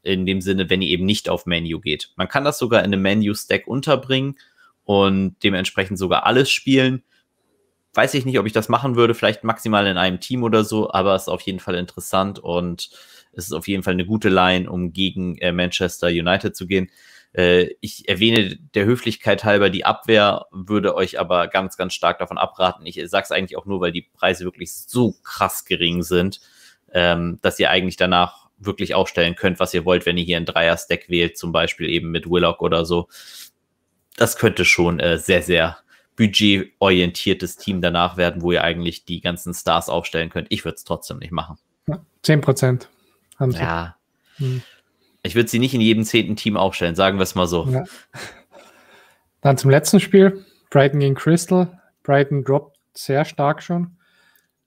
in 0.04 0.26
dem 0.26 0.40
Sinne, 0.42 0.70
wenn 0.70 0.82
ihr 0.82 0.90
eben 0.90 1.06
nicht 1.06 1.30
auf 1.30 1.46
Menu 1.46 1.80
geht. 1.80 2.12
Man 2.16 2.28
kann 2.28 2.46
das 2.46 2.60
sogar 2.60 2.82
in 2.82 2.94
einem 2.94 3.02
Menu-Stack 3.02 3.68
unterbringen 3.68 4.38
und 4.86 5.36
dementsprechend 5.44 5.98
sogar 5.98 6.26
alles 6.26 6.50
spielen. 6.50 7.04
Weiß 7.98 8.14
ich 8.14 8.26
nicht, 8.26 8.38
ob 8.38 8.46
ich 8.46 8.54
das 8.54 8.70
machen 8.70 8.96
würde, 8.96 9.16
vielleicht 9.16 9.44
maximal 9.44 9.88
in 9.88 9.98
einem 9.98 10.20
Team 10.20 10.44
oder 10.44 10.64
so, 10.64 10.92
aber 10.94 11.16
es 11.16 11.24
ist 11.24 11.30
auf 11.30 11.42
jeden 11.42 11.60
Fall 11.60 11.74
interessant 11.74 12.38
und 12.38 12.92
es 13.32 13.46
ist 13.46 13.54
auf 13.54 13.68
jeden 13.68 13.82
Fall 13.82 13.96
eine 13.96 14.06
gute 14.06 14.30
Line, 14.30 14.70
um 14.70 14.94
gegen 14.94 15.40
äh, 15.40 15.52
Manchester 15.52 16.06
United 16.10 16.56
zu 16.56 16.68
gehen. 16.68 16.92
Äh, 17.34 17.70
ich 17.82 18.08
erwähne 18.08 18.56
der 18.76 18.86
Höflichkeit 18.86 19.46
halber 19.46 19.72
die 19.72 19.84
Abwehr, 19.84 20.46
würde 20.52 20.94
euch 20.94 21.20
aber 21.20 21.48
ganz, 21.48 21.76
ganz 21.76 21.96
stark 21.96 22.20
davon 22.20 22.38
abraten. 22.38 22.86
Ich 22.86 23.02
sage 23.10 23.24
es 23.24 23.32
eigentlich 23.32 23.58
auch 23.58 23.66
nur, 23.66 23.82
weil 23.82 23.92
die 23.92 24.04
Preise 24.04 24.44
wirklich 24.44 24.76
so 24.76 25.16
krass 25.24 25.66
gering 25.66 26.04
sind, 26.04 26.40
ähm, 26.94 27.40
dass 27.42 27.58
ihr 27.58 27.72
eigentlich 27.72 27.98
danach 27.98 28.46
wirklich 28.60 28.94
aufstellen 28.94 29.36
könnt, 29.36 29.60
was 29.60 29.74
ihr 29.74 29.86
wollt, 29.86 30.06
wenn 30.06 30.20
ihr 30.20 30.24
hier 30.24 30.38
ein 30.38 30.46
Dreier-Stack 30.46 31.10
wählt, 31.10 31.36
zum 31.36 31.52
Beispiel 31.52 31.90
eben 31.90 32.12
mit 32.12 32.30
Willock 32.30 32.62
oder 32.62 32.86
so. 32.86 33.08
Das 34.18 34.38
könnte 34.38 34.66
schon 34.66 35.00
äh, 35.00 35.18
sehr, 35.18 35.42
sehr 35.42 35.80
budgetorientiertes 36.18 37.56
Team 37.56 37.82
danach 37.82 38.18
werden, 38.18 38.42
wo 38.42 38.52
ihr 38.52 38.64
eigentlich 38.64 39.06
die 39.06 39.22
ganzen 39.22 39.54
Stars 39.54 39.88
aufstellen 39.88 40.30
könnt. 40.30 40.48
Ich 40.50 40.66
würde 40.66 40.76
es 40.76 40.84
trotzdem 40.84 41.20
nicht 41.20 41.32
machen. 41.32 41.58
10 42.24 42.42
Prozent 42.42 42.90
haben 43.40 43.54
sie. 43.54 43.60
Ja. 43.60 43.96
Hm. 44.36 44.62
Ich 45.24 45.36
würde 45.36 45.50
sie 45.50 45.60
nicht 45.60 45.74
in 45.74 45.82
jedem 45.82 46.04
zehnten 46.04 46.36
Team 46.36 46.58
aufstellen, 46.58 46.96
sagen 46.96 47.18
wir 47.18 47.24
es 47.24 47.36
mal 47.36 47.48
so. 47.48 47.66
Ja. 47.70 47.86
Dann 49.42 49.58
zum 49.58 49.70
letzten 49.70 50.02
Spiel. 50.02 50.46
Brighton 50.70 51.00
gegen 51.00 51.16
Crystal. 51.16 51.82
Brighton 52.04 52.44
droppt 52.44 52.78
sehr 52.94 53.24
stark 53.24 53.64
schon. 53.64 53.98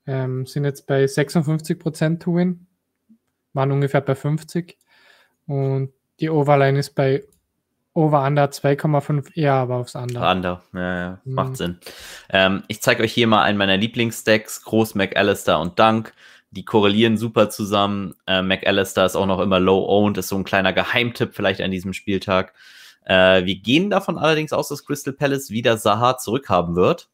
Ähm, 0.06 0.46
sind 0.46 0.64
jetzt 0.64 0.86
bei 0.86 1.06
56 1.06 1.78
Prozent 1.78 2.22
to 2.22 2.36
win 2.36 2.66
waren 3.52 3.72
ungefähr 3.72 4.00
bei 4.00 4.14
50. 4.14 4.78
Und 5.46 5.92
die 6.20 6.30
Overline 6.30 6.78
ist 6.78 6.94
bei 6.94 7.24
Over 7.92 8.24
Under 8.24 8.44
2,5 8.44 9.36
eher 9.36 9.54
aber 9.54 9.76
aufs 9.76 9.96
Under. 9.96 10.30
Under, 10.30 10.62
ja, 10.72 10.96
ja. 10.96 11.20
Mhm. 11.24 11.34
macht 11.34 11.56
Sinn. 11.56 11.78
Ähm, 12.28 12.62
ich 12.68 12.82
zeige 12.82 13.02
euch 13.02 13.12
hier 13.12 13.26
mal 13.26 13.42
einen 13.42 13.58
meiner 13.58 13.76
Lieblingsstacks, 13.76 14.62
Groß, 14.62 14.94
McAllister 14.94 15.58
und 15.58 15.78
Dunk. 15.78 16.12
Die 16.52 16.64
korrelieren 16.64 17.16
super 17.16 17.50
zusammen. 17.50 18.14
Äh, 18.26 18.42
McAllister 18.42 19.06
ist 19.06 19.16
auch 19.16 19.26
noch 19.26 19.40
immer 19.40 19.58
low-owned, 19.58 20.18
ist 20.18 20.28
so 20.28 20.36
ein 20.36 20.44
kleiner 20.44 20.72
Geheimtipp 20.72 21.34
vielleicht 21.34 21.60
an 21.60 21.70
diesem 21.70 21.92
Spieltag. 21.92 22.54
Äh, 23.04 23.44
wir 23.44 23.56
gehen 23.56 23.90
davon 23.90 24.18
allerdings 24.18 24.52
aus, 24.52 24.68
dass 24.68 24.84
Crystal 24.84 25.12
Palace 25.12 25.50
wieder 25.50 25.76
Saha 25.76 26.16
zurückhaben 26.16 26.76
wird. 26.76 27.08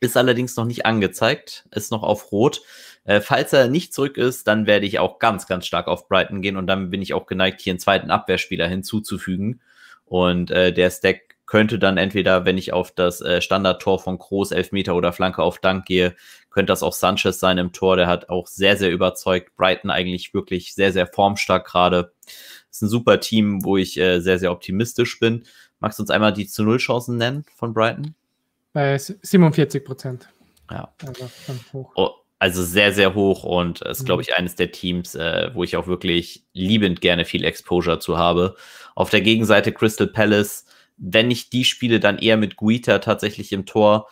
Ist 0.00 0.16
allerdings 0.18 0.56
noch 0.56 0.66
nicht 0.66 0.84
angezeigt, 0.84 1.66
ist 1.70 1.90
noch 1.90 2.02
auf 2.02 2.30
Rot. 2.30 2.60
Äh, 3.06 3.20
falls 3.20 3.52
er 3.52 3.68
nicht 3.68 3.94
zurück 3.94 4.18
ist, 4.18 4.46
dann 4.48 4.66
werde 4.66 4.84
ich 4.84 4.98
auch 4.98 5.18
ganz, 5.18 5.46
ganz 5.46 5.66
stark 5.66 5.86
auf 5.86 6.08
Brighton 6.08 6.42
gehen 6.42 6.56
und 6.56 6.66
dann 6.66 6.90
bin 6.90 7.00
ich 7.00 7.14
auch 7.14 7.26
geneigt, 7.26 7.60
hier 7.60 7.72
einen 7.72 7.78
zweiten 7.78 8.10
Abwehrspieler 8.10 8.66
hinzuzufügen. 8.68 9.60
Und 10.04 10.50
äh, 10.50 10.72
der 10.72 10.90
Stack 10.90 11.36
könnte 11.46 11.78
dann 11.78 11.96
entweder, 11.96 12.44
wenn 12.44 12.58
ich 12.58 12.72
auf 12.72 12.90
das 12.90 13.20
äh, 13.20 13.40
Standardtor 13.40 14.00
von 14.00 14.18
Groß, 14.18 14.50
Elfmeter 14.50 14.96
oder 14.96 15.12
Flanke 15.12 15.42
auf 15.42 15.60
Dank 15.60 15.86
gehe, 15.86 16.16
könnte 16.50 16.72
das 16.72 16.82
auch 16.82 16.92
Sanchez 16.92 17.38
sein 17.38 17.58
im 17.58 17.72
Tor. 17.72 17.96
Der 17.96 18.08
hat 18.08 18.28
auch 18.28 18.48
sehr, 18.48 18.76
sehr 18.76 18.90
überzeugt. 18.90 19.54
Brighton 19.56 19.90
eigentlich 19.90 20.34
wirklich 20.34 20.74
sehr, 20.74 20.92
sehr 20.92 21.06
formstark 21.06 21.66
gerade. 21.66 22.12
Ist 22.70 22.82
ein 22.82 22.88
super 22.88 23.20
Team, 23.20 23.64
wo 23.64 23.76
ich 23.76 23.96
äh, 23.98 24.18
sehr, 24.20 24.40
sehr 24.40 24.50
optimistisch 24.50 25.20
bin. 25.20 25.44
Magst 25.78 25.98
du 25.98 26.02
uns 26.02 26.10
einmal 26.10 26.32
die 26.32 26.48
zu 26.48 26.64
Null 26.64 26.78
Chancen 26.78 27.16
nennen 27.16 27.44
von 27.54 27.72
Brighton? 27.72 28.14
Bei 28.72 28.98
47 28.98 29.84
Prozent. 29.84 30.28
Ja. 30.70 30.92
Also, 31.06 31.30
hoch. 31.72 31.92
Oh, 31.94 32.10
also 32.38 32.62
sehr, 32.62 32.92
sehr 32.92 33.14
hoch 33.14 33.44
und 33.44 33.82
ist, 33.82 34.04
glaube 34.04 34.20
mhm. 34.20 34.28
ich, 34.28 34.36
eines 34.36 34.54
der 34.54 34.70
Teams, 34.70 35.14
äh, 35.14 35.50
wo 35.54 35.64
ich 35.64 35.76
auch 35.76 35.86
wirklich 35.86 36.44
liebend 36.52 37.00
gerne 37.00 37.24
viel 37.24 37.44
Exposure 37.44 37.98
zu 37.98 38.18
habe. 38.18 38.56
Auf 38.94 39.10
der 39.10 39.22
Gegenseite 39.22 39.72
Crystal 39.72 40.06
Palace, 40.06 40.66
wenn 40.96 41.30
ich 41.30 41.50
die 41.50 41.64
spiele, 41.64 42.00
dann 42.00 42.18
eher 42.18 42.36
mit 42.36 42.56
Guita 42.56 42.98
tatsächlich 42.98 43.52
im 43.52 43.66
Tor. 43.66 44.08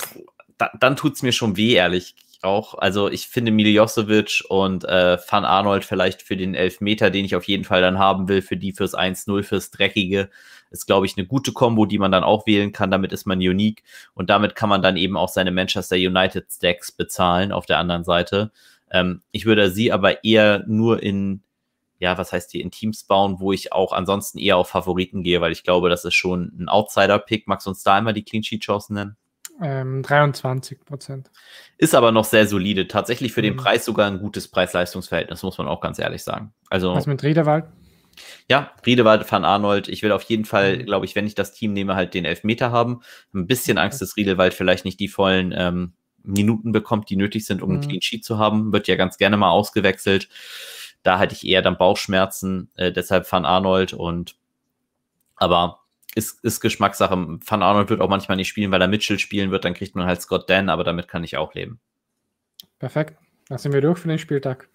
Pff, 0.00 0.18
da, 0.58 0.70
dann 0.78 0.96
tut's 0.96 1.22
mir 1.22 1.32
schon 1.32 1.56
weh, 1.56 1.72
ehrlich 1.72 2.14
auch. 2.42 2.74
Also 2.74 3.08
ich 3.08 3.26
finde 3.26 3.50
Miljosevic 3.50 4.44
und 4.48 4.84
äh, 4.84 5.18
Van 5.28 5.44
Arnold 5.44 5.84
vielleicht 5.84 6.22
für 6.22 6.36
den 6.36 6.54
Elfmeter, 6.54 7.10
den 7.10 7.24
ich 7.24 7.34
auf 7.34 7.44
jeden 7.44 7.64
Fall 7.64 7.80
dann 7.80 7.98
haben 7.98 8.28
will, 8.28 8.42
für 8.42 8.56
die 8.56 8.72
fürs 8.72 8.94
1-0, 8.94 9.42
fürs 9.42 9.70
Dreckige, 9.70 10.30
ist, 10.74 10.86
glaube 10.86 11.06
ich, 11.06 11.16
eine 11.16 11.26
gute 11.26 11.52
Kombo, 11.52 11.86
die 11.86 11.98
man 11.98 12.12
dann 12.12 12.24
auch 12.24 12.46
wählen 12.46 12.72
kann. 12.72 12.90
Damit 12.90 13.12
ist 13.12 13.26
man 13.26 13.38
unique 13.38 13.82
und 14.12 14.28
damit 14.28 14.54
kann 14.54 14.68
man 14.68 14.82
dann 14.82 14.96
eben 14.96 15.16
auch 15.16 15.28
seine 15.28 15.52
Manchester 15.52 15.96
United 15.96 16.50
Stacks 16.50 16.92
bezahlen 16.92 17.52
auf 17.52 17.64
der 17.64 17.78
anderen 17.78 18.04
Seite. 18.04 18.52
Ähm, 18.90 19.22
ich 19.30 19.46
würde 19.46 19.70
sie 19.70 19.92
aber 19.92 20.24
eher 20.24 20.64
nur 20.66 21.02
in, 21.02 21.42
ja, 21.98 22.18
was 22.18 22.32
heißt 22.32 22.52
die, 22.52 22.60
in 22.60 22.70
Teams 22.70 23.04
bauen, 23.04 23.36
wo 23.38 23.52
ich 23.52 23.72
auch 23.72 23.92
ansonsten 23.92 24.38
eher 24.38 24.56
auf 24.56 24.68
Favoriten 24.68 25.22
gehe, 25.22 25.40
weil 25.40 25.52
ich 25.52 25.62
glaube, 25.62 25.88
das 25.88 26.04
ist 26.04 26.14
schon 26.14 26.52
ein 26.58 26.68
Outsider-Pick. 26.68 27.48
Magst 27.48 27.66
du 27.66 27.70
uns 27.70 27.82
da 27.82 27.94
einmal 27.94 28.12
die 28.12 28.24
Clean 28.24 28.42
Sheet-Chancen 28.42 28.94
nennen? 28.94 29.16
Ähm, 29.62 30.02
23 30.02 30.84
Prozent. 30.84 31.30
Ist 31.78 31.94
aber 31.94 32.10
noch 32.10 32.24
sehr 32.24 32.48
solide. 32.48 32.88
Tatsächlich 32.88 33.32
für 33.32 33.40
mhm. 33.40 33.44
den 33.44 33.56
Preis 33.56 33.84
sogar 33.84 34.08
ein 34.08 34.18
gutes 34.18 34.48
Preis-Leistungs-Verhältnis, 34.48 35.44
muss 35.44 35.58
man 35.58 35.68
auch 35.68 35.80
ganz 35.80 36.00
ehrlich 36.00 36.24
sagen. 36.24 36.52
Also, 36.70 36.92
Was 36.92 37.06
mit 37.06 37.22
Riederwald? 37.22 37.66
Ja, 38.48 38.72
Riedewald, 38.84 39.30
Van 39.30 39.44
Arnold. 39.44 39.88
Ich 39.88 40.02
will 40.02 40.12
auf 40.12 40.22
jeden 40.24 40.44
Fall, 40.44 40.78
mhm. 40.78 40.86
glaube 40.86 41.06
ich, 41.06 41.14
wenn 41.14 41.26
ich 41.26 41.34
das 41.34 41.52
Team 41.52 41.72
nehme, 41.72 41.94
halt 41.94 42.14
den 42.14 42.24
Elfmeter 42.24 42.70
haben. 42.70 43.00
Ein 43.32 43.46
bisschen 43.46 43.78
Angst, 43.78 44.00
dass 44.02 44.16
Riedewald 44.16 44.54
vielleicht 44.54 44.84
nicht 44.84 45.00
die 45.00 45.08
vollen 45.08 45.54
ähm, 45.56 45.92
Minuten 46.22 46.72
bekommt, 46.72 47.10
die 47.10 47.16
nötig 47.16 47.46
sind, 47.46 47.62
um 47.62 47.70
mhm. 47.70 47.74
einen 47.76 47.88
Clean 47.88 48.02
Sheet 48.02 48.24
zu 48.24 48.38
haben. 48.38 48.72
Wird 48.72 48.88
ja 48.88 48.96
ganz 48.96 49.18
gerne 49.18 49.36
mal 49.36 49.50
ausgewechselt. 49.50 50.28
Da 51.02 51.18
hatte 51.18 51.34
ich 51.34 51.46
eher 51.46 51.62
dann 51.62 51.76
Bauchschmerzen, 51.76 52.70
äh, 52.76 52.90
deshalb 52.90 53.30
Van 53.30 53.44
Arnold 53.44 53.92
und 53.92 54.36
aber 55.36 55.80
ist, 56.14 56.42
ist 56.44 56.60
Geschmackssache. 56.60 57.14
Van 57.14 57.62
Arnold 57.62 57.90
wird 57.90 58.00
auch 58.00 58.08
manchmal 58.08 58.36
nicht 58.36 58.48
spielen, 58.48 58.70
weil 58.70 58.80
er 58.80 58.88
Mitchell 58.88 59.18
spielen 59.18 59.50
wird, 59.50 59.64
dann 59.64 59.74
kriegt 59.74 59.94
man 59.94 60.06
halt 60.06 60.22
Scott 60.22 60.48
Dan, 60.48 60.68
aber 60.68 60.84
damit 60.84 61.08
kann 61.08 61.24
ich 61.24 61.36
auch 61.36 61.54
leben. 61.54 61.80
Perfekt. 62.78 63.18
Dann 63.48 63.58
sind 63.58 63.72
wir 63.72 63.80
durch 63.80 63.98
für 63.98 64.08
den 64.08 64.18
Spieltag. 64.18 64.68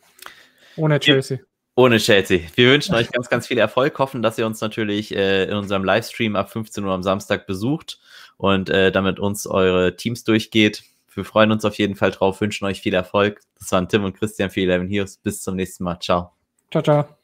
Ohne 0.75 0.99
Chelsea. 0.99 1.39
Ohne 1.79 1.97
Chelsea. 1.97 2.41
Wir 2.55 2.71
wünschen 2.71 2.93
euch 2.93 3.09
ganz, 3.09 3.29
ganz 3.29 3.47
viel 3.47 3.57
Erfolg. 3.57 3.97
Hoffen, 3.99 4.21
dass 4.21 4.37
ihr 4.37 4.45
uns 4.45 4.59
natürlich 4.59 5.15
äh, 5.15 5.45
in 5.45 5.55
unserem 5.55 5.85
Livestream 5.85 6.35
ab 6.35 6.51
15 6.51 6.83
Uhr 6.83 6.91
am 6.91 7.03
Samstag 7.03 7.47
besucht 7.47 8.01
und 8.35 8.69
äh, 8.69 8.91
damit 8.91 9.17
uns 9.17 9.47
eure 9.47 9.95
Teams 9.95 10.25
durchgeht. 10.25 10.83
Wir 11.13 11.23
freuen 11.23 11.53
uns 11.53 11.63
auf 11.63 11.77
jeden 11.77 11.95
Fall 11.95 12.11
drauf, 12.11 12.41
wünschen 12.41 12.65
euch 12.65 12.81
viel 12.81 12.93
Erfolg. 12.93 13.39
Das 13.57 13.71
waren 13.71 13.87
Tim 13.87 14.03
und 14.03 14.11
Christian 14.11 14.49
für 14.49 14.59
11 14.59 14.89
Heroes. 14.89 15.17
Bis 15.19 15.41
zum 15.41 15.55
nächsten 15.55 15.85
Mal. 15.85 15.97
Ciao. 16.01 16.33
Ciao, 16.69 16.83
ciao. 16.83 17.18